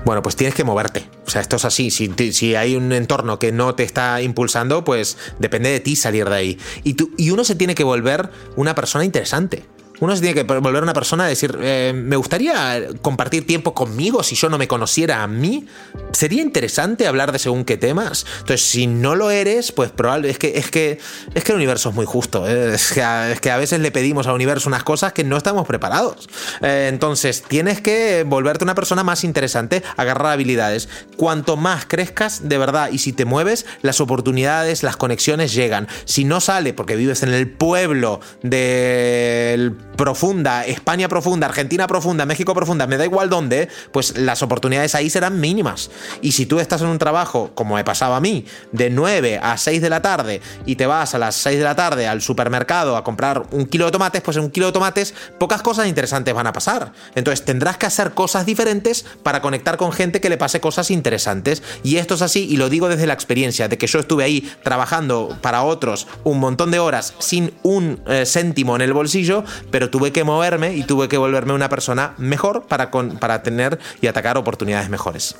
Bueno, 0.05 0.21
pues 0.21 0.35
tienes 0.35 0.55
que 0.55 0.63
moverte. 0.63 1.05
O 1.25 1.29
sea, 1.29 1.41
esto 1.41 1.57
es 1.57 1.65
así. 1.65 1.91
Si, 1.91 2.11
si, 2.31 2.55
hay 2.55 2.75
un 2.75 2.91
entorno 2.93 3.37
que 3.37 3.51
no 3.51 3.75
te 3.75 3.83
está 3.83 4.21
impulsando, 4.21 4.83
pues 4.83 5.17
depende 5.39 5.69
de 5.69 5.79
ti 5.79 5.95
salir 5.95 6.29
de 6.29 6.35
ahí. 6.35 6.57
Y, 6.83 6.93
tú, 6.93 7.11
y 7.17 7.31
uno 7.31 7.43
se 7.43 7.55
tiene 7.55 7.75
que 7.75 7.83
volver 7.83 8.29
una 8.55 8.75
persona 8.75 9.03
interesante. 9.03 9.65
Uno 9.99 10.15
se 10.15 10.21
tiene 10.21 10.35
que 10.35 10.43
volver 10.43 10.83
una 10.83 10.93
persona 10.93 11.25
a 11.25 11.27
decir, 11.27 11.57
eh, 11.61 11.93
me 11.95 12.15
gustaría 12.15 12.87
compartir 13.01 13.45
tiempo 13.45 13.73
conmigo 13.73 14.23
si 14.23 14.35
yo 14.35 14.49
no 14.49 14.57
me 14.57 14.67
conociera 14.67 15.23
a 15.23 15.27
mí. 15.27 15.65
Sería 16.11 16.41
interesante 16.41 17.07
hablar 17.07 17.31
de 17.31 17.39
según 17.39 17.65
qué 17.65 17.77
temas. 17.77 18.25
Entonces, 18.39 18.61
si 18.61 18.87
no 18.87 19.15
lo 19.15 19.31
eres, 19.31 19.71
pues 19.71 19.91
probable, 19.91 20.29
es 20.29 20.39
que, 20.39 20.57
es 20.57 20.71
que, 20.71 20.99
es 21.33 21.43
que 21.43 21.51
el 21.51 21.57
universo 21.57 21.89
es 21.89 21.95
muy 21.95 22.05
justo. 22.05 22.47
¿eh? 22.47 22.73
Es, 22.73 22.91
que 22.91 23.01
a, 23.01 23.57
veces 23.57 23.79
le 23.79 23.91
pedimos 23.91 24.27
al 24.27 24.35
universo 24.35 24.69
unas 24.69 24.83
cosas 24.83 25.13
que 25.13 25.23
no 25.23 25.37
estamos 25.37 25.67
preparados. 25.67 26.29
Eh, 26.61 26.87
entonces, 26.89 27.43
tienes 27.47 27.81
que 27.81 28.23
volverte 28.25 28.63
una 28.63 28.75
persona 28.75 29.03
más 29.03 29.23
interesante, 29.23 29.83
agarrar 29.97 30.33
habilidades. 30.33 30.87
Cuanto 31.17 31.57
más 31.57 31.85
crezcas, 31.85 32.47
de 32.47 32.57
verdad, 32.57 32.89
y 32.91 32.99
si 32.99 33.13
te 33.13 33.25
mueves, 33.25 33.65
las 33.81 33.99
oportunidades, 34.01 34.83
las 34.83 34.97
conexiones 34.97 35.53
llegan. 35.53 35.87
Si 36.05 36.23
no 36.23 36.39
sale 36.39 36.73
porque 36.73 36.95
vives 36.95 37.23
en 37.23 37.33
el 37.33 37.49
pueblo 37.49 38.21
del 38.43 39.75
profunda, 39.99 40.65
España 40.65 41.09
profunda, 41.09 41.45
Argentina 41.45 41.85
profunda, 41.85 42.25
México 42.25 42.53
profunda, 42.53 42.87
me 42.87 42.95
da 42.95 43.03
igual 43.03 43.29
dónde, 43.29 43.67
pues 43.91 44.17
las 44.17 44.41
oportunidades 44.41 44.95
ahí 44.95 45.09
serán 45.09 45.41
mínimas. 45.41 45.91
Y 46.21 46.31
si 46.31 46.45
tú 46.45 46.61
estás 46.61 46.79
en 46.79 46.87
un 46.87 46.99
trabajo, 46.99 47.51
como 47.53 47.75
me 47.75 47.83
pasaba 47.83 48.15
a 48.15 48.21
mí, 48.21 48.45
de 48.71 48.89
9 48.89 49.41
a 49.43 49.57
6 49.57 49.81
de 49.81 49.89
la 49.89 50.01
tarde 50.01 50.39
y 50.65 50.77
te 50.77 50.85
vas 50.85 51.15
a 51.15 51.17
las 51.17 51.35
6 51.35 51.57
de 51.57 51.65
la 51.65 51.75
tarde 51.75 52.07
al 52.07 52.21
supermercado 52.21 52.95
a 52.95 53.03
comprar 53.03 53.43
un 53.51 53.65
kilo 53.65 53.87
de 53.87 53.91
tomates, 53.91 54.21
pues 54.21 54.37
en 54.37 54.43
un 54.43 54.51
kilo 54.51 54.67
de 54.67 54.71
tomates 54.71 55.13
pocas 55.37 55.61
cosas 55.61 55.85
interesantes 55.85 56.33
van 56.33 56.47
a 56.47 56.53
pasar. 56.53 56.93
Entonces 57.15 57.43
tendrás 57.43 57.75
que 57.75 57.85
hacer 57.85 58.11
cosas 58.11 58.45
diferentes 58.45 59.05
para 59.21 59.41
conectar 59.41 59.75
con 59.75 59.91
gente 59.91 60.21
que 60.21 60.29
le 60.29 60.37
pase 60.37 60.61
cosas 60.61 60.91
interesantes. 60.91 61.61
Y 61.83 61.97
esto 61.97 62.15
es 62.15 62.21
así, 62.21 62.47
y 62.49 62.55
lo 62.55 62.69
digo 62.69 62.87
desde 62.87 63.05
la 63.05 63.15
experiencia 63.15 63.67
de 63.67 63.77
que 63.77 63.87
yo 63.87 63.99
estuve 63.99 64.23
ahí 64.23 64.49
trabajando 64.63 65.37
para 65.41 65.63
otros 65.63 66.07
un 66.23 66.39
montón 66.39 66.71
de 66.71 66.79
horas 66.79 67.15
sin 67.19 67.51
un 67.63 67.99
eh, 68.07 68.25
céntimo 68.25 68.77
en 68.77 68.81
el 68.81 68.93
bolsillo, 68.93 69.43
pero 69.71 69.88
tuve 69.89 70.11
que 70.11 70.23
moverme 70.23 70.75
y 70.75 70.83
tuve 70.83 71.07
que 71.07 71.17
volverme 71.17 71.53
una 71.53 71.69
persona 71.69 72.13
mejor 72.17 72.67
para, 72.67 72.91
para 72.91 73.43
tener 73.43 73.79
y 74.01 74.07
atacar 74.07 74.37
oportunidades 74.37 74.89
mejores. 74.89 75.35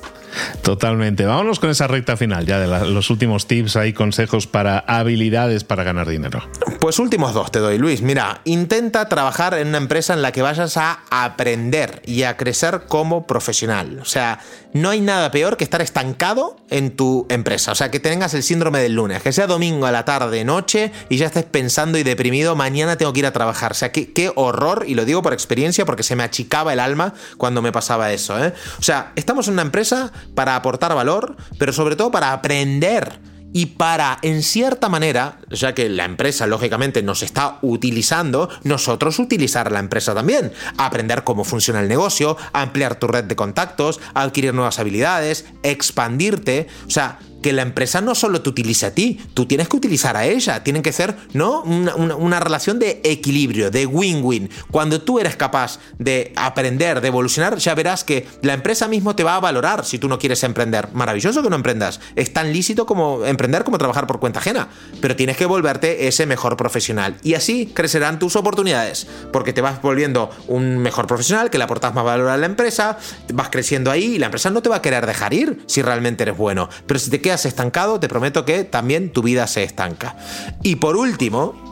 Totalmente. 0.62 1.26
Vámonos 1.26 1.60
con 1.60 1.70
esa 1.70 1.88
recta 1.88 2.18
final 2.18 2.46
ya 2.46 2.60
de 2.60 2.68
los 2.68 3.10
últimos 3.10 3.48
tips, 3.48 3.76
hay 3.76 3.94
consejos 3.94 4.48
para 4.48 4.80
habilidades 4.80 5.64
para 5.64 5.84
ganar 5.84 6.08
dinero. 6.08 6.44
Pues 6.80 7.00
últimos 7.00 7.34
dos 7.34 7.52
te 7.52 7.60
doy, 7.60 7.78
Luis. 7.78 8.02
Mira, 8.02 8.42
intenta 8.46 9.10
trabajar 9.10 9.54
en 9.56 9.70
una 9.70 9.78
empresa 9.78 10.14
en 10.14 10.22
la 10.22 10.32
que 10.32 10.42
vayas 10.42 10.78
a 10.78 11.00
aprender 11.10 12.02
y 12.06 12.24
a 12.24 12.38
crecer 12.38 12.82
como 12.88 13.26
profesional. 13.28 14.00
O 14.02 14.06
sea, 14.06 14.40
no 14.74 14.90
hay 14.90 15.02
nada 15.02 15.32
peor 15.32 15.58
que 15.58 15.64
estar 15.64 15.82
estancado 15.82 16.58
en 16.70 16.96
tu 16.96 17.26
empresa. 17.30 17.72
O 17.72 17.76
sea, 17.76 17.92
que 17.92 18.00
tengas 18.00 18.34
el 18.34 18.44
síndrome 18.44 18.80
del 18.80 18.94
lunes, 18.94 19.22
que 19.22 19.32
sea 19.32 19.48
domingo 19.48 19.86
a 19.86 19.92
la 19.92 20.06
tarde, 20.06 20.44
noche 20.44 20.92
y 21.10 21.18
ya 21.18 21.28
estés 21.28 21.46
pensando 21.46 21.98
y 21.98 22.04
deprimido, 22.04 22.56
mañana 22.56 22.98
tengo 22.98 23.14
que 23.14 23.20
ir 23.20 23.26
a 23.26 23.34
trabajar. 23.34 23.72
O 23.72 23.76
sea, 23.76 23.92
qué, 23.92 24.12
qué 24.12 24.32
horror, 24.36 24.86
y 24.88 24.96
lo 24.96 25.06
digo 25.06 25.22
por 25.22 25.34
experiencia 25.34 25.86
porque 25.86 26.04
se 26.04 26.16
me 26.16 26.24
achicaba 26.24 26.74
el 26.74 26.80
alma 26.80 27.14
cuando 27.38 27.62
me 27.62 27.72
pasaba 27.72 28.12
eso. 28.12 28.44
¿eh? 28.44 28.54
O 28.80 28.84
sea, 28.84 29.12
estamos 29.16 29.48
en 29.48 29.54
una 29.54 29.64
empresa 29.64 30.12
para 30.36 30.56
aportar 30.56 30.94
valor, 30.94 31.36
pero 31.58 31.74
sobre 31.74 31.96
todo 31.96 32.12
para 32.12 32.34
aprender 32.34 33.20
y 33.54 33.68
para, 33.68 34.20
en 34.22 34.44
cierta 34.44 34.90
manera, 34.90 35.40
ya 35.50 35.74
que 35.74 35.90
la 35.90 36.06
empresa 36.06 36.48
lógicamente 36.48 37.02
nos 37.02 37.24
está 37.24 37.58
utilizando, 37.62 38.50
nosotros 38.64 39.20
utilizar 39.20 39.72
la 39.72 39.80
empresa 39.80 40.14
también. 40.14 40.52
Aprender 40.78 41.24
cómo 41.24 41.44
funciona 41.44 41.80
el 41.82 41.88
negocio, 41.88 42.38
ampliar 42.54 42.96
tu 42.96 43.08
red 43.08 43.24
de 43.24 43.36
contactos, 43.36 44.00
adquirir 44.14 44.54
nuevas 44.54 44.80
habilidades, 44.80 45.46
expandirte. 45.64 46.68
O 46.88 46.90
sea, 46.92 47.20
que 47.42 47.54
la 47.54 47.62
empresa 47.62 48.02
no 48.02 48.16
solo 48.16 48.42
te 48.42 48.50
utilice 48.50 48.86
a 48.86 48.94
ti, 48.94 49.20
tú 49.34 49.46
tienes 49.46 49.68
que 49.68 49.78
utilizar 49.78 50.18
a 50.18 50.26
ella. 50.26 50.64
Tienen 50.64 50.84
que 50.84 50.92
ser, 50.92 51.16
¿no? 51.34 51.62
Una, 51.62 52.40
relación 52.40 52.80
de 52.80 53.02
equilibrio, 53.04 53.70
de 53.72 53.86
win-win. 53.86 54.50
Cuando 54.72 55.02
tú 55.02 55.20
eres 55.20 55.36
capaz 55.36 55.80
de 55.98 56.34
aprender, 56.36 57.02
de 57.02 57.08
evolucionar, 57.08 57.58
ya 57.58 57.76
verás 57.76 58.04
que 58.04 58.28
la 58.42 58.54
empresa 58.54 58.88
mismo 58.88 59.16
te 59.16 59.24
va 59.24 59.36
a 59.36 59.40
valorar 59.40 59.86
si 59.86 60.00
tú 60.00 60.08
no 60.08 60.20
quieres 60.20 60.44
emprender. 60.44 60.90
Maravilloso 60.94 61.44
que 61.44 61.50
no 61.50 61.56
emprendas. 61.56 62.00
Es 62.16 62.34
tan 62.34 62.54
lícito 62.54 62.86
como 62.86 63.26
emprender 63.26 63.64
como 63.64 63.78
trabajar 63.78 64.08
por 64.08 64.20
cuenta 64.20 64.40
ajena. 64.40 64.70
Pero 65.02 65.16
tienes 65.16 65.38
que 65.38 65.46
volverte 65.46 66.08
ese 66.08 66.26
mejor 66.26 66.58
profesional. 66.58 67.18
Y 67.24 67.34
así 67.34 67.68
crecerán 67.68 68.20
tus 68.20 68.36
oportunidades. 68.36 69.08
Porque 69.32 69.54
te 69.54 69.62
vas 69.62 69.82
volviendo 69.82 70.30
un 70.48 70.78
mejor 70.78 71.08
profesional, 71.08 71.50
que 71.50 71.58
le 71.58 71.64
aportas 71.64 71.94
más 71.94 72.04
valor 72.04 72.30
a 72.30 72.38
la 72.38 72.46
empresa, 72.46 72.98
vas 73.34 73.50
creciendo 73.50 73.92
ahí 73.92 74.16
y 74.16 74.20
la 74.20 74.28
empresa 74.28 74.50
no 74.50 74.62
te 74.62 74.70
va 74.70 74.78
a 74.78 74.82
querer 74.82 75.06
dejar 75.06 75.34
ir 75.34 75.64
si 75.68 75.82
realmente 75.82 76.24
eres 76.24 76.38
bueno. 76.38 76.70
Pero 76.86 77.00
si 77.00 77.10
te 77.10 77.22
estancado, 77.34 78.00
te 78.00 78.08
prometo 78.08 78.46
que 78.46 78.64
también 78.64 79.12
tu 79.12 79.22
vida 79.22 79.48
se 79.48 79.64
estanca. 79.64 80.16
Y 80.64 80.76
por 80.76 80.96
último, 80.96 81.70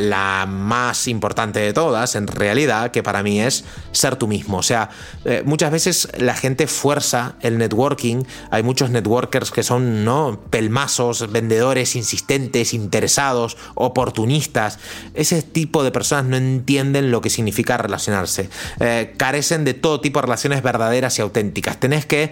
la 0.00 0.46
más 0.46 1.08
importante 1.08 1.60
de 1.60 1.72
todas, 1.72 2.14
en 2.14 2.26
realidad, 2.26 2.90
que 2.90 3.02
para 3.02 3.22
mí 3.22 3.40
es 3.40 3.64
ser 3.92 4.16
tú 4.16 4.26
mismo. 4.26 4.58
O 4.58 4.62
sea, 4.62 4.90
eh, 5.24 5.42
muchas 5.44 5.70
veces 5.70 6.08
la 6.16 6.34
gente 6.34 6.66
fuerza 6.66 7.34
el 7.40 7.58
networking. 7.58 8.24
Hay 8.50 8.62
muchos 8.62 8.90
networkers 8.90 9.50
que 9.50 9.62
son, 9.62 10.04
¿no? 10.04 10.40
Pelmazos, 10.50 11.30
vendedores 11.30 11.96
insistentes, 11.96 12.72
interesados, 12.72 13.56
oportunistas. 13.74 14.78
Ese 15.14 15.42
tipo 15.42 15.84
de 15.84 15.90
personas 15.90 16.24
no 16.24 16.36
entienden 16.36 17.10
lo 17.10 17.20
que 17.20 17.30
significa 17.30 17.76
relacionarse. 17.76 18.48
Eh, 18.80 19.14
carecen 19.16 19.64
de 19.64 19.74
todo 19.74 20.00
tipo 20.00 20.20
de 20.20 20.22
relaciones 20.22 20.62
verdaderas 20.62 21.18
y 21.18 21.22
auténticas. 21.22 21.78
Tenés 21.78 22.06
que 22.06 22.24
eh, 22.24 22.30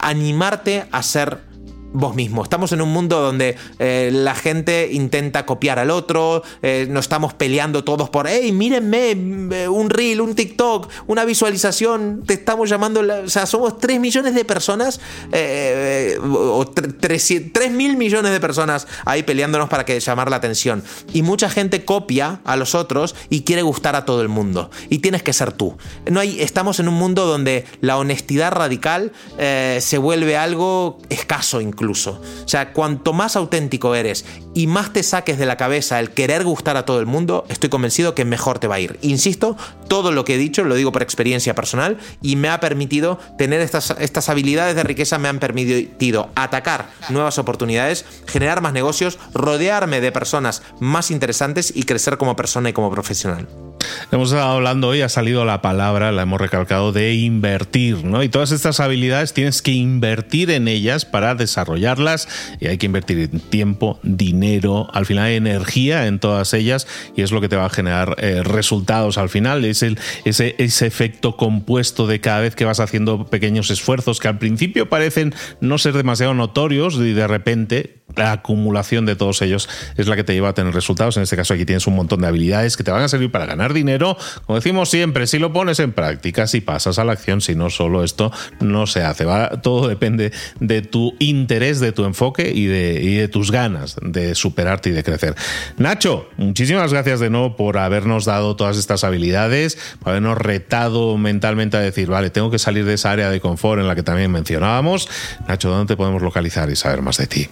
animarte 0.00 0.84
a 0.90 1.02
ser 1.02 1.47
vos 1.92 2.14
mismo. 2.14 2.42
Estamos 2.42 2.72
en 2.72 2.80
un 2.80 2.90
mundo 2.90 3.20
donde 3.20 3.56
eh, 3.78 4.10
la 4.12 4.34
gente 4.34 4.90
intenta 4.92 5.46
copiar 5.46 5.78
al 5.78 5.90
otro, 5.90 6.42
eh, 6.62 6.86
nos 6.90 7.06
estamos 7.06 7.34
peleando 7.34 7.84
todos 7.84 8.10
por, 8.10 8.28
hey, 8.28 8.52
mírenme, 8.52 9.10
eh, 9.10 9.68
un 9.68 9.90
reel, 9.90 10.20
un 10.20 10.34
TikTok, 10.34 10.88
una 11.06 11.24
visualización, 11.24 12.22
te 12.26 12.34
estamos 12.34 12.68
llamando, 12.68 13.00
o 13.00 13.28
sea, 13.28 13.46
somos 13.46 13.78
3 13.78 14.00
millones 14.00 14.34
de 14.34 14.44
personas, 14.44 15.00
o 16.22 16.66
3 16.66 17.72
mil 17.72 17.96
millones 17.96 18.32
de 18.32 18.40
personas 18.40 18.86
ahí 19.04 19.22
peleándonos 19.22 19.68
para 19.68 19.84
que 19.84 19.98
llamar 19.98 20.30
la 20.30 20.36
atención. 20.36 20.82
Y 21.12 21.22
mucha 21.22 21.48
gente 21.50 21.84
copia 21.84 22.40
a 22.44 22.56
los 22.56 22.74
otros 22.74 23.14
y 23.30 23.42
quiere 23.42 23.62
gustar 23.62 23.96
a 23.96 24.04
todo 24.04 24.22
el 24.22 24.28
mundo. 24.28 24.70
Y 24.88 24.98
tienes 24.98 25.22
que 25.22 25.32
ser 25.32 25.52
tú. 25.52 25.76
No 26.10 26.20
hay, 26.20 26.40
estamos 26.40 26.80
en 26.80 26.88
un 26.88 26.94
mundo 26.94 27.26
donde 27.26 27.64
la 27.80 27.98
honestidad 27.98 28.52
radical 28.52 29.12
se 29.38 29.98
vuelve 29.98 30.36
algo 30.36 30.98
escaso 31.08 31.60
incluso 31.60 31.77
incluso. 31.78 32.20
O 32.44 32.48
sea, 32.48 32.72
cuanto 32.72 33.12
más 33.12 33.36
auténtico 33.36 33.94
eres 33.94 34.24
y 34.54 34.66
más 34.66 34.92
te 34.92 35.02
saques 35.02 35.38
de 35.38 35.46
la 35.46 35.56
cabeza 35.56 36.00
el 36.00 36.10
querer 36.10 36.44
gustar 36.44 36.76
a 36.76 36.84
todo 36.84 36.98
el 36.98 37.06
mundo, 37.06 37.44
estoy 37.48 37.70
convencido 37.70 38.14
que 38.14 38.24
mejor 38.24 38.58
te 38.58 38.66
va 38.66 38.76
a 38.76 38.80
ir. 38.80 38.98
Insisto, 39.02 39.56
todo 39.86 40.10
lo 40.10 40.24
que 40.24 40.34
he 40.34 40.38
dicho 40.38 40.64
lo 40.64 40.74
digo 40.74 40.90
por 40.90 41.02
experiencia 41.02 41.54
personal 41.54 41.98
y 42.20 42.36
me 42.36 42.48
ha 42.48 42.60
permitido 42.60 43.18
tener 43.38 43.60
estas, 43.60 43.94
estas 44.00 44.28
habilidades 44.28 44.74
de 44.74 44.82
riqueza, 44.82 45.18
me 45.18 45.28
han 45.28 45.38
permitido 45.38 46.30
atacar 46.34 46.90
nuevas 47.08 47.38
oportunidades, 47.38 48.04
generar 48.26 48.60
más 48.60 48.72
negocios, 48.72 49.18
rodearme 49.34 50.00
de 50.00 50.12
personas 50.12 50.62
más 50.80 51.10
interesantes 51.10 51.72
y 51.74 51.84
crecer 51.84 52.18
como 52.18 52.36
persona 52.36 52.70
y 52.70 52.72
como 52.72 52.90
profesional. 52.90 53.46
Hemos 54.12 54.30
estado 54.30 54.50
hablando 54.50 54.88
hoy, 54.88 55.02
ha 55.02 55.08
salido 55.08 55.44
la 55.44 55.62
palabra, 55.62 56.12
la 56.12 56.22
hemos 56.22 56.40
recalcado, 56.40 56.92
de 56.92 57.14
invertir, 57.14 58.04
¿no? 58.04 58.22
Y 58.22 58.28
todas 58.28 58.52
estas 58.52 58.80
habilidades 58.80 59.32
tienes 59.32 59.62
que 59.62 59.72
invertir 59.72 60.50
en 60.50 60.68
ellas 60.68 61.04
para 61.04 61.34
desarrollarlas 61.34 62.28
y 62.60 62.66
hay 62.66 62.78
que 62.78 62.86
invertir 62.86 63.28
tiempo, 63.50 64.00
dinero, 64.02 64.88
al 64.92 65.06
final 65.06 65.28
energía 65.30 66.06
en 66.06 66.18
todas 66.18 66.54
ellas 66.54 66.86
y 67.16 67.22
es 67.22 67.32
lo 67.32 67.40
que 67.40 67.48
te 67.48 67.56
va 67.56 67.66
a 67.66 67.70
generar 67.70 68.16
eh, 68.18 68.42
resultados 68.42 69.18
al 69.18 69.28
final. 69.28 69.64
Es 69.64 69.82
el, 69.82 69.98
ese, 70.24 70.54
ese 70.58 70.86
efecto 70.86 71.36
compuesto 71.36 72.06
de 72.06 72.20
cada 72.20 72.40
vez 72.40 72.54
que 72.54 72.64
vas 72.64 72.80
haciendo 72.80 73.26
pequeños 73.26 73.70
esfuerzos 73.70 74.20
que 74.20 74.28
al 74.28 74.38
principio 74.38 74.88
parecen 74.88 75.34
no 75.60 75.78
ser 75.78 75.94
demasiado 75.94 76.34
notorios 76.34 76.96
y 76.96 77.12
de 77.12 77.26
repente 77.26 77.98
la 78.16 78.32
acumulación 78.32 79.06
de 79.06 79.16
todos 79.16 79.42
ellos 79.42 79.68
es 79.96 80.08
la 80.08 80.16
que 80.16 80.24
te 80.24 80.32
lleva 80.32 80.50
a 80.50 80.54
tener 80.54 80.74
resultados. 80.74 81.16
En 81.16 81.22
este 81.22 81.36
caso 81.36 81.54
aquí 81.54 81.64
tienes 81.64 81.86
un 81.86 81.94
montón 81.94 82.20
de 82.20 82.26
habilidades 82.26 82.76
que 82.76 82.84
te 82.84 82.90
van 82.90 83.02
a 83.02 83.08
servir 83.08 83.30
para 83.30 83.46
ganar 83.46 83.72
dinero. 83.72 83.77
Como 84.46 84.56
decimos 84.56 84.90
siempre, 84.90 85.26
si 85.26 85.38
lo 85.38 85.52
pones 85.52 85.78
en 85.80 85.92
práctica, 85.92 86.46
si 86.46 86.60
pasas 86.60 86.98
a 86.98 87.04
la 87.04 87.12
acción, 87.12 87.40
si 87.40 87.54
no 87.54 87.70
solo 87.70 88.04
esto 88.04 88.32
no 88.60 88.86
se 88.86 89.02
hace. 89.02 89.24
Todo 89.62 89.88
depende 89.88 90.32
de 90.60 90.82
tu 90.82 91.14
interés, 91.18 91.80
de 91.80 91.92
tu 91.92 92.04
enfoque 92.04 92.50
y 92.54 92.66
de, 92.66 93.00
y 93.02 93.14
de 93.14 93.28
tus 93.28 93.50
ganas 93.50 93.96
de 94.00 94.34
superarte 94.34 94.90
y 94.90 94.92
de 94.92 95.02
crecer. 95.04 95.34
Nacho, 95.76 96.28
muchísimas 96.36 96.92
gracias 96.92 97.20
de 97.20 97.30
nuevo 97.30 97.56
por 97.56 97.78
habernos 97.78 98.24
dado 98.24 98.56
todas 98.56 98.76
estas 98.76 99.04
habilidades, 99.04 99.78
por 100.00 100.10
habernos 100.10 100.38
retado 100.38 101.16
mentalmente 101.16 101.76
a 101.76 101.80
decir, 101.80 102.08
vale, 102.08 102.30
tengo 102.30 102.50
que 102.50 102.58
salir 102.58 102.84
de 102.84 102.94
esa 102.94 103.10
área 103.10 103.30
de 103.30 103.40
confort 103.40 103.80
en 103.80 103.88
la 103.88 103.94
que 103.94 104.02
también 104.02 104.30
mencionábamos. 104.30 105.08
Nacho, 105.46 105.70
¿dónde 105.70 105.94
te 105.94 105.96
podemos 105.96 106.22
localizar 106.22 106.70
y 106.70 106.76
saber 106.76 107.02
más 107.02 107.18
de 107.18 107.26
ti? 107.26 107.48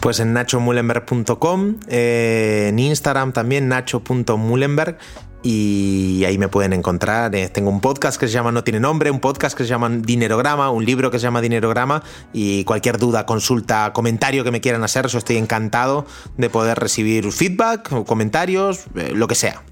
Pues 0.00 0.20
en 0.20 0.32
nachomulenberg.com, 0.34 1.76
eh, 1.88 2.66
en 2.68 2.78
Instagram 2.78 3.32
también 3.32 3.68
nacho.mulenberg 3.68 4.98
y 5.48 6.24
ahí 6.24 6.38
me 6.38 6.48
pueden 6.48 6.72
encontrar. 6.72 7.32
Eh, 7.36 7.48
tengo 7.48 7.70
un 7.70 7.80
podcast 7.80 8.18
que 8.18 8.26
se 8.26 8.32
llama 8.32 8.50
No 8.50 8.64
tiene 8.64 8.80
nombre, 8.80 9.12
un 9.12 9.20
podcast 9.20 9.56
que 9.56 9.62
se 9.62 9.68
llama 9.70 9.88
Dinerograma, 9.88 10.70
un 10.70 10.84
libro 10.84 11.12
que 11.12 11.20
se 11.20 11.22
llama 11.22 11.40
Dinerograma 11.40 12.02
y 12.32 12.64
cualquier 12.64 12.98
duda, 12.98 13.26
consulta, 13.26 13.92
comentario 13.92 14.42
que 14.42 14.50
me 14.50 14.60
quieran 14.60 14.82
hacer, 14.82 15.06
eso 15.06 15.18
estoy 15.18 15.36
encantado 15.36 16.04
de 16.36 16.50
poder 16.50 16.80
recibir 16.80 17.30
feedback 17.30 18.04
comentarios, 18.06 18.86
eh, 18.96 19.12
lo 19.14 19.28
que 19.28 19.36
sea. 19.36 19.62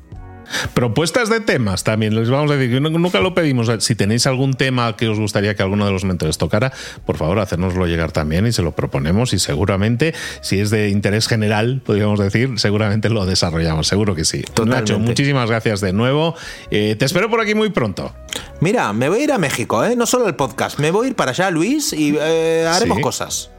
Propuestas 0.75 1.29
de 1.29 1.41
temas 1.41 1.85
también, 1.85 2.15
les 2.15 2.31
vamos 2.31 2.51
a 2.51 2.57
decir, 2.57 2.81
nunca 2.81 3.21
lo 3.21 3.35
pedimos. 3.35 3.71
Si 3.81 3.95
tenéis 3.95 4.27
algún 4.27 4.55
tema 4.55 4.97
que 4.97 5.09
os 5.09 5.19
gustaría 5.19 5.55
que 5.55 5.63
alguno 5.63 5.87
de 5.87 5.93
los 5.93 6.05
mentores 6.05 6.39
tocara, 6.39 6.73
por 7.07 7.17
favor, 7.17 7.39
hacérnoslo 7.39 7.87
llegar 7.87 8.13
también 8.13 8.47
y 8.47 8.53
se 8.53 8.63
lo 8.63 8.73
proponemos 8.73 9.33
y 9.33 9.39
seguramente, 9.39 10.15
si 10.41 10.61
es 10.61 10.71
de 10.71 10.89
interés 10.89 11.29
general, 11.29 11.83
podríamos 11.85 12.19
decir, 12.19 12.59
seguramente 12.59 13.09
lo 13.09 13.27
desarrollamos, 13.27 13.87
seguro 13.87 14.15
que 14.15 14.25
sí. 14.25 14.43
Nacho, 14.65 14.99
muchísimas 14.99 15.49
gracias 15.49 15.81
de 15.81 15.93
nuevo. 15.93 16.35
Eh, 16.71 16.97
te 16.97 17.05
espero 17.05 17.31
por 17.31 17.41
aquí 17.41 17.55
muy 17.55 17.71
pronto. 17.71 18.15
Mira, 18.61 18.93
me 18.93 19.09
voy 19.09 19.21
a 19.21 19.25
ir 19.25 19.33
a 19.33 19.39
México, 19.39 19.85
¿eh? 19.85 19.97
no 19.97 20.07
solo 20.07 20.27
el 20.27 20.35
podcast, 20.35 20.79
me 20.79 20.91
voy 20.91 21.07
a 21.07 21.11
ir 21.11 21.17
para 21.17 21.33
allá, 21.33 21.51
Luis, 21.51 21.93
y 21.93 22.17
eh, 22.19 22.67
haremos 22.69 23.01
cosas. 23.01 23.51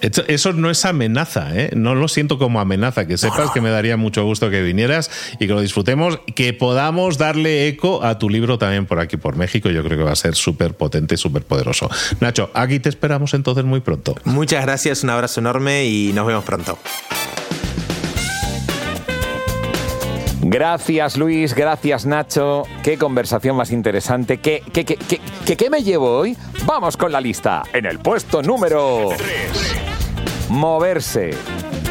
Eso 0.00 0.52
no 0.52 0.70
es 0.70 0.84
amenaza, 0.84 1.50
¿eh? 1.54 1.70
no 1.74 1.94
lo 1.94 2.08
siento 2.08 2.38
como 2.38 2.60
amenaza, 2.60 3.06
que 3.06 3.16
sepas 3.16 3.50
que 3.50 3.60
me 3.60 3.70
daría 3.70 3.96
mucho 3.96 4.24
gusto 4.24 4.50
que 4.50 4.62
vinieras 4.62 5.10
y 5.38 5.46
que 5.46 5.52
lo 5.52 5.60
disfrutemos, 5.60 6.20
que 6.34 6.52
podamos 6.52 7.18
darle 7.18 7.68
eco 7.68 8.04
a 8.04 8.18
tu 8.18 8.28
libro 8.30 8.58
también 8.58 8.86
por 8.86 9.00
aquí, 9.00 9.16
por 9.16 9.36
México, 9.36 9.70
yo 9.70 9.82
creo 9.82 9.98
que 9.98 10.04
va 10.04 10.12
a 10.12 10.16
ser 10.16 10.34
súper 10.34 10.74
potente, 10.74 11.16
súper 11.16 11.42
poderoso. 11.42 11.90
Nacho, 12.20 12.50
aquí 12.54 12.80
te 12.80 12.88
esperamos 12.88 13.34
entonces 13.34 13.64
muy 13.64 13.80
pronto. 13.80 14.14
Muchas 14.24 14.64
gracias, 14.64 15.02
un 15.02 15.10
abrazo 15.10 15.40
enorme 15.40 15.86
y 15.86 16.12
nos 16.12 16.26
vemos 16.26 16.44
pronto. 16.44 16.78
Gracias 20.40 21.16
Luis, 21.18 21.54
gracias 21.54 22.06
Nacho. 22.06 22.62
Qué 22.82 22.96
conversación 22.96 23.56
más 23.56 23.70
interesante. 23.70 24.38
¿Qué, 24.38 24.62
qué, 24.72 24.84
qué, 24.84 24.96
qué, 25.44 25.56
qué 25.56 25.70
me 25.70 25.82
llevo 25.82 26.18
hoy? 26.18 26.36
Vamos 26.64 26.96
con 26.96 27.12
la 27.12 27.20
lista. 27.20 27.64
En 27.72 27.84
el 27.86 27.98
puesto 27.98 28.42
número... 28.42 29.10
3. 29.16 29.77
Moverse. 30.48 31.30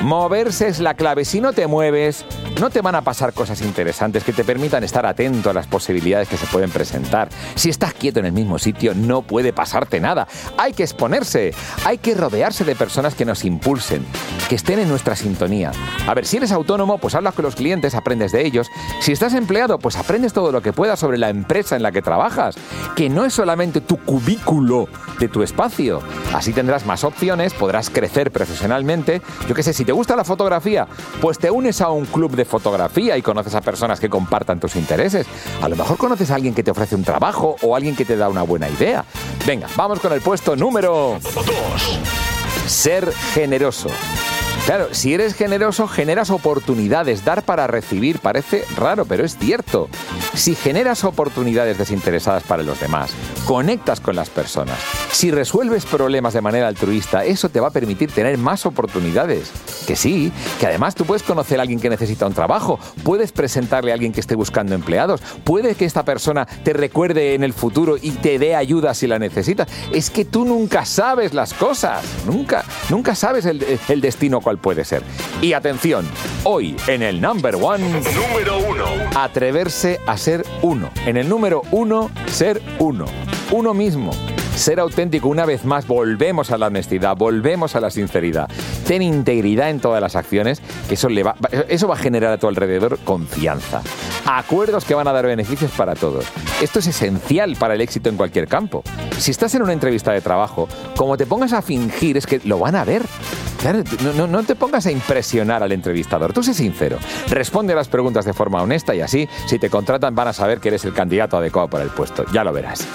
Moverse 0.01 0.67
es 0.67 0.79
la 0.79 0.95
clave. 0.95 1.25
Si 1.25 1.41
no 1.41 1.53
te 1.53 1.67
mueves, 1.67 2.25
no 2.59 2.69
te 2.69 2.81
van 2.81 2.95
a 2.95 3.01
pasar 3.01 3.33
cosas 3.33 3.61
interesantes 3.61 4.23
que 4.23 4.33
te 4.33 4.43
permitan 4.43 4.83
estar 4.83 5.05
atento 5.05 5.49
a 5.49 5.53
las 5.53 5.67
posibilidades 5.67 6.27
que 6.27 6.37
se 6.37 6.47
pueden 6.47 6.69
presentar. 6.69 7.29
Si 7.55 7.69
estás 7.69 7.93
quieto 7.93 8.19
en 8.19 8.25
el 8.25 8.31
mismo 8.31 8.57
sitio, 8.59 8.93
no 8.95 9.21
puede 9.21 9.53
pasarte 9.53 9.99
nada. 9.99 10.27
Hay 10.57 10.73
que 10.73 10.83
exponerse, 10.83 11.53
hay 11.85 11.97
que 11.97 12.15
rodearse 12.15 12.63
de 12.63 12.75
personas 12.75 13.15
que 13.15 13.25
nos 13.25 13.45
impulsen, 13.45 14.05
que 14.49 14.55
estén 14.55 14.79
en 14.79 14.89
nuestra 14.89 15.15
sintonía. 15.15 15.71
A 16.07 16.13
ver, 16.13 16.25
si 16.25 16.37
eres 16.37 16.51
autónomo, 16.51 16.97
pues 16.97 17.15
hablas 17.15 17.33
con 17.33 17.45
los 17.45 17.55
clientes, 17.55 17.95
aprendes 17.95 18.31
de 18.31 18.45
ellos. 18.45 18.67
Si 19.01 19.11
estás 19.11 19.33
empleado, 19.33 19.79
pues 19.79 19.95
aprendes 19.95 20.33
todo 20.33 20.51
lo 20.51 20.61
que 20.61 20.73
puedas 20.73 20.99
sobre 20.99 21.17
la 21.17 21.29
empresa 21.29 21.75
en 21.75 21.83
la 21.83 21.91
que 21.91 22.01
trabajas, 22.01 22.55
que 22.95 23.09
no 23.09 23.25
es 23.25 23.33
solamente 23.33 23.81
tu 23.81 23.97
cubículo 23.97 24.87
de 25.19 25.27
tu 25.27 25.43
espacio. 25.43 26.01
Así 26.33 26.53
tendrás 26.53 26.85
más 26.85 27.03
opciones, 27.03 27.53
podrás 27.53 27.89
crecer 27.89 28.31
profesionalmente. 28.31 29.21
Yo 29.47 29.55
qué 29.55 29.63
sé, 29.63 29.73
si 29.73 29.85
te 29.85 29.91
gusta 29.91 30.15
la 30.15 30.23
fotografía, 30.23 30.87
pues 31.21 31.37
te 31.37 31.51
unes 31.51 31.81
a 31.81 31.89
un 31.89 32.05
club 32.05 32.35
de 32.35 32.45
fotografía 32.47 33.17
y 33.17 33.21
conoces 33.21 33.53
a 33.55 33.61
personas 33.61 33.99
que 33.99 34.09
compartan 34.09 34.59
tus 34.59 34.75
intereses. 34.75 35.27
A 35.61 35.69
lo 35.69 35.75
mejor 35.75 35.97
conoces 35.97 36.31
a 36.31 36.35
alguien 36.35 36.53
que 36.53 36.63
te 36.63 36.71
ofrece 36.71 36.95
un 36.95 37.03
trabajo 37.03 37.55
o 37.61 37.75
alguien 37.75 37.95
que 37.95 38.05
te 38.05 38.17
da 38.17 38.29
una 38.29 38.43
buena 38.43 38.69
idea. 38.69 39.05
Venga, 39.45 39.67
vamos 39.75 39.99
con 39.99 40.13
el 40.13 40.21
puesto 40.21 40.55
número 40.55 41.19
2. 41.21 41.45
Ser 42.67 43.11
generoso. 43.33 43.89
Claro, 44.67 44.89
si 44.91 45.13
eres 45.13 45.33
generoso, 45.33 45.87
generas 45.87 46.29
oportunidades. 46.29 47.23
Dar 47.23 47.43
para 47.43 47.67
recibir 47.67 48.19
parece 48.19 48.65
raro, 48.75 49.05
pero 49.05 49.23
es 49.23 49.37
cierto. 49.37 49.87
Si 50.33 50.55
generas 50.55 51.05
oportunidades 51.05 51.77
desinteresadas 51.77 52.43
para 52.43 52.63
los 52.63 52.77
demás, 52.77 53.11
conectas 53.45 54.01
con 54.01 54.17
las 54.17 54.29
personas, 54.29 54.77
si 55.13 55.31
resuelves 55.31 55.85
problemas 55.85 56.33
de 56.33 56.41
manera 56.41 56.67
altruista, 56.67 57.23
eso 57.23 57.47
te 57.47 57.61
va 57.61 57.69
a 57.69 57.71
permitir 57.71 58.11
tener 58.11 58.37
más 58.37 58.65
oportunidades. 58.65 59.53
Que 59.87 59.95
sí, 59.95 60.33
que 60.59 60.67
además 60.67 60.95
tú 60.95 61.05
puedes 61.05 61.23
conocer 61.23 61.59
a 61.59 61.61
alguien 61.61 61.79
que 61.79 61.89
necesita 61.89 62.27
un 62.27 62.33
trabajo, 62.33 62.77
puedes 63.03 63.31
presentarle 63.31 63.91
a 63.91 63.93
alguien 63.93 64.11
que 64.11 64.19
esté 64.19 64.35
buscando 64.35 64.75
empleados, 64.75 65.21
puede 65.45 65.75
que 65.75 65.85
esta 65.85 66.03
persona 66.03 66.45
te 66.45 66.73
recuerde 66.73 67.35
en 67.35 67.43
el 67.43 67.53
futuro 67.53 67.95
y 67.95 68.11
te 68.11 68.37
dé 68.37 68.53
ayuda 68.53 68.93
si 68.93 69.07
la 69.07 69.17
necesitas. 69.17 69.69
Es 69.93 70.09
que 70.09 70.25
tú 70.25 70.43
nunca 70.43 70.83
sabes 70.83 71.33
las 71.33 71.53
cosas, 71.53 72.03
nunca, 72.25 72.65
nunca 72.89 73.15
sabes 73.15 73.45
el, 73.45 73.65
el 73.87 74.01
destino 74.01 74.41
cual 74.41 74.57
puede 74.57 74.83
ser. 74.83 75.03
Y 75.41 75.53
atención, 75.53 76.05
hoy 76.43 76.75
en 76.87 77.01
el 77.01 77.21
number 77.21 77.55
one, 77.55 77.87
número 77.87 78.57
uno, 78.69 78.85
atreverse 79.15 80.01
a 80.05 80.17
ser 80.17 80.45
uno. 80.63 80.89
En 81.05 81.15
el 81.15 81.29
número 81.29 81.61
uno, 81.71 82.11
ser 82.29 82.61
uno. 82.79 83.05
Uno 83.51 83.73
mismo. 83.73 84.11
Ser 84.57 84.79
auténtico 84.79 85.29
una 85.29 85.45
vez 85.45 85.65
más, 85.65 85.85
volvemos 85.85 86.49
a 86.49 86.57
la 86.57 86.65
honestidad, 86.65 87.15
volvemos 87.15 87.75
a 87.75 87.79
la 87.79 87.91
sinceridad. 87.91 88.49
Ten 88.87 89.03
integridad 89.03 89.69
en 89.69 89.79
todas 89.79 90.01
las 90.01 90.15
acciones, 90.15 90.63
que 90.87 90.95
eso, 90.95 91.09
le 91.09 91.21
va, 91.21 91.35
eso 91.69 91.87
va 91.87 91.93
a 91.93 91.97
generar 91.97 92.33
a 92.33 92.37
tu 92.39 92.47
alrededor 92.47 92.97
confianza. 93.05 93.83
Acuerdos 94.25 94.83
que 94.83 94.95
van 94.95 95.07
a 95.07 95.13
dar 95.13 95.27
beneficios 95.27 95.69
para 95.77 95.93
todos. 95.93 96.25
Esto 96.59 96.79
es 96.79 96.87
esencial 96.87 97.55
para 97.55 97.75
el 97.75 97.81
éxito 97.81 98.09
en 98.09 98.17
cualquier 98.17 98.47
campo. 98.47 98.81
Si 99.19 99.29
estás 99.29 99.53
en 99.53 99.61
una 99.61 99.73
entrevista 99.73 100.11
de 100.11 100.21
trabajo, 100.21 100.67
como 100.95 101.17
te 101.17 101.27
pongas 101.27 101.53
a 101.53 101.61
fingir, 101.61 102.17
es 102.17 102.25
que 102.25 102.41
lo 102.43 102.57
van 102.57 102.75
a 102.75 102.83
ver. 102.83 103.03
Claro, 103.59 103.83
no, 104.15 104.27
no, 104.27 104.43
te 104.43 104.55
pongas 104.55 104.85
a 104.85 104.91
impresionar 104.91 105.63
al 105.63 105.71
entrevistador, 105.71 106.33
tú 106.33 106.43
sé 106.43 106.53
sincero. 106.53 106.97
Responde 107.29 107.73
a 107.73 107.75
las 107.75 107.87
preguntas 107.87 108.25
de 108.25 108.33
forma 108.33 108.61
honesta 108.61 108.93
y 108.95 109.01
así, 109.01 109.27
si 109.45 109.59
te 109.59 109.69
contratan, 109.69 110.15
van 110.15 110.29
a 110.29 110.33
saber 110.33 110.59
que 110.59 110.69
eres 110.69 110.85
el 110.85 110.93
candidato 110.93 111.37
adecuado 111.37 111.67
para 111.67 111.83
el 111.83 111.89
puesto. 111.89 112.25
Ya 112.31 112.43
lo 112.43 112.53
verás. 112.53 112.87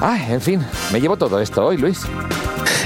Ay, 0.00 0.32
en 0.32 0.40
fin, 0.40 0.64
me 0.92 1.00
llevo 1.00 1.16
todo 1.16 1.40
esto 1.40 1.64
hoy, 1.64 1.76
Luis 1.76 2.06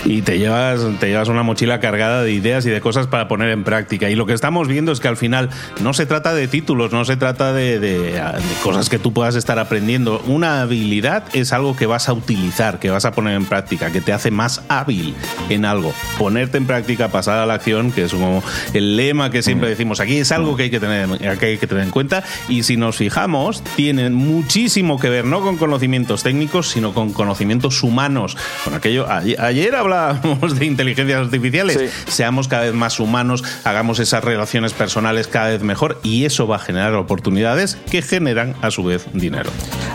y 0.06 0.22
te 0.22 0.38
llevas, 0.38 0.80
te 1.00 1.08
llevas 1.08 1.28
una 1.28 1.42
mochila 1.42 1.80
cargada 1.80 2.22
de 2.22 2.32
ideas 2.32 2.64
y 2.64 2.70
de 2.70 2.80
cosas 2.80 3.06
para 3.06 3.28
poner 3.28 3.50
en 3.50 3.64
práctica. 3.64 4.08
Y 4.08 4.14
lo 4.14 4.24
que 4.26 4.32
estamos 4.32 4.68
viendo 4.68 4.92
es 4.92 5.00
que 5.00 5.08
al 5.08 5.16
final 5.16 5.50
no 5.82 5.94
se 5.94 6.06
trata 6.06 6.32
de 6.34 6.48
títulos, 6.48 6.92
no 6.92 7.04
se 7.04 7.16
trata 7.16 7.52
de, 7.52 7.78
de, 7.80 8.22
cosas 8.62 8.88
que 8.88 8.98
tú 8.98 9.12
puedas 9.12 9.34
estar 9.34 9.58
aprendiendo. 9.58 10.22
Una 10.26 10.62
habilidad 10.62 11.24
es 11.32 11.52
algo 11.52 11.76
que 11.76 11.86
vas 11.86 12.08
a 12.08 12.12
utilizar, 12.12 12.78
que 12.78 12.90
vas 12.90 13.04
a 13.04 13.12
poner 13.12 13.34
en 13.34 13.46
práctica, 13.46 13.90
que 13.90 14.00
te 14.00 14.12
hace 14.12 14.30
más 14.30 14.62
hábil 14.68 15.14
en 15.48 15.64
algo. 15.64 15.92
Ponerte 16.18 16.58
en 16.58 16.66
práctica, 16.66 17.08
pasar 17.08 17.38
a 17.38 17.46
la 17.46 17.54
acción, 17.54 17.90
que 17.90 18.04
es 18.04 18.12
como 18.12 18.42
el 18.74 18.96
lema 18.96 19.30
que 19.30 19.42
siempre 19.42 19.68
decimos 19.68 20.00
aquí, 20.00 20.18
es 20.18 20.30
algo 20.32 20.56
que 20.56 20.64
hay 20.64 20.70
que 20.70 20.80
tener, 20.80 21.36
que 21.38 21.46
hay 21.46 21.58
que 21.58 21.66
tener 21.66 21.84
en 21.84 21.90
cuenta. 21.90 22.22
Y 22.48 22.62
si 22.62 22.76
nos 22.76 22.96
fijamos, 22.96 23.62
tienen 23.74 24.14
muchísimo 24.14 25.00
que 25.00 25.10
ver, 25.10 25.24
no 25.24 25.40
con 25.40 25.56
conocimientos 25.56 26.22
técnicos, 26.22 26.70
sino 26.70 26.94
con 26.94 27.12
conocimientos 27.12 27.82
humanos. 27.82 28.36
Con 28.64 28.74
aquello, 28.74 29.10
ayer, 29.10 29.40
ayer 29.40 29.74
hablaba 29.74 29.95
hablábamos 29.96 30.58
de 30.58 30.66
inteligencias 30.66 31.20
artificiales. 31.20 31.92
Seamos 32.08 32.48
cada 32.48 32.64
vez 32.64 32.74
más 32.74 33.00
humanos, 33.00 33.42
hagamos 33.64 33.98
esas 33.98 34.22
relaciones 34.22 34.72
personales 34.72 35.26
cada 35.26 35.48
vez 35.48 35.62
mejor 35.62 35.98
y 36.02 36.24
eso 36.24 36.46
va 36.46 36.56
a 36.56 36.58
generar 36.58 36.94
oportunidades 36.94 37.76
que 37.90 38.02
generan 38.02 38.54
a 38.62 38.70
su 38.70 38.84
vez 38.84 39.06
dinero. 39.12 39.50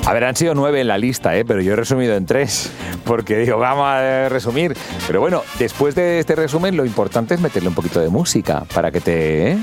A 0.05 0.13
ver, 0.13 0.23
han 0.23 0.35
sido 0.35 0.55
nueve 0.55 0.81
en 0.81 0.87
la 0.87 0.97
lista, 0.97 1.35
¿eh? 1.35 1.45
pero 1.45 1.61
yo 1.61 1.73
he 1.73 1.75
resumido 1.75 2.15
en 2.15 2.25
tres, 2.25 2.71
porque 3.05 3.37
digo, 3.37 3.57
vamos 3.57 3.85
a 3.87 4.29
resumir. 4.29 4.75
Pero 5.07 5.19
bueno, 5.21 5.43
después 5.59 5.95
de 5.95 6.19
este 6.19 6.35
resumen, 6.35 6.75
lo 6.75 6.85
importante 6.85 7.35
es 7.35 7.39
meterle 7.39 7.69
un 7.69 7.75
poquito 7.75 7.99
de 7.99 8.09
música 8.09 8.63
para 8.73 8.91
que 8.91 9.01
te, 9.01 9.51
¿eh? 9.51 9.57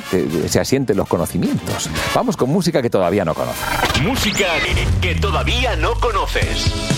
se 0.48 0.60
asienten 0.60 0.96
los 0.96 1.08
conocimientos. 1.08 1.90
Vamos 2.14 2.36
con 2.36 2.50
música 2.50 2.82
que 2.82 2.90
todavía 2.90 3.24
no 3.24 3.34
conoces. 3.34 4.02
Música 4.02 4.46
que 5.00 5.14
todavía 5.14 5.76
no 5.76 5.94
conoces. 5.94 6.97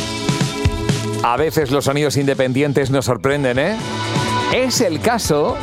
A 1.22 1.36
veces 1.36 1.70
los 1.70 1.84
sonidos 1.84 2.16
independientes 2.16 2.90
nos 2.90 3.04
sorprenden, 3.04 3.58
¿eh? 3.58 3.76
Es 4.54 4.80
el 4.80 5.00
caso 5.00 5.56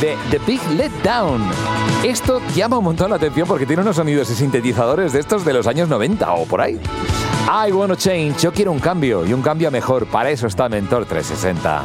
de 0.00 0.16
The 0.30 0.38
Big 0.44 0.60
Letdown. 0.70 1.42
Esto 2.04 2.42
llama 2.54 2.78
un 2.78 2.84
montón 2.84 3.10
la 3.10 3.16
atención 3.16 3.46
porque 3.46 3.66
tiene 3.66 3.82
unos 3.82 3.96
sonidos 3.96 4.28
y 4.30 4.34
sintetizadores 4.34 5.12
de 5.12 5.20
estos 5.20 5.44
de 5.44 5.52
los 5.52 5.66
años 5.68 5.88
90 5.88 6.32
o 6.32 6.44
por 6.44 6.60
ahí. 6.60 6.80
I 7.48 7.70
wanna 7.70 7.96
change, 7.96 8.40
yo 8.40 8.52
quiero 8.52 8.72
un 8.72 8.80
cambio 8.80 9.24
y 9.24 9.32
un 9.32 9.42
cambio 9.42 9.70
mejor. 9.70 10.06
Para 10.06 10.30
eso 10.30 10.48
está 10.48 10.68
Mentor 10.68 11.06
360. 11.06 11.84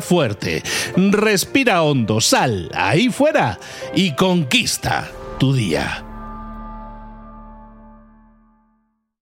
fuerte, 0.00 0.62
respira 0.96 1.82
hondo, 1.82 2.20
sal 2.20 2.70
ahí 2.74 3.10
fuera 3.10 3.58
y 3.94 4.14
conquista 4.14 5.10
tu 5.38 5.52
día. 5.52 6.05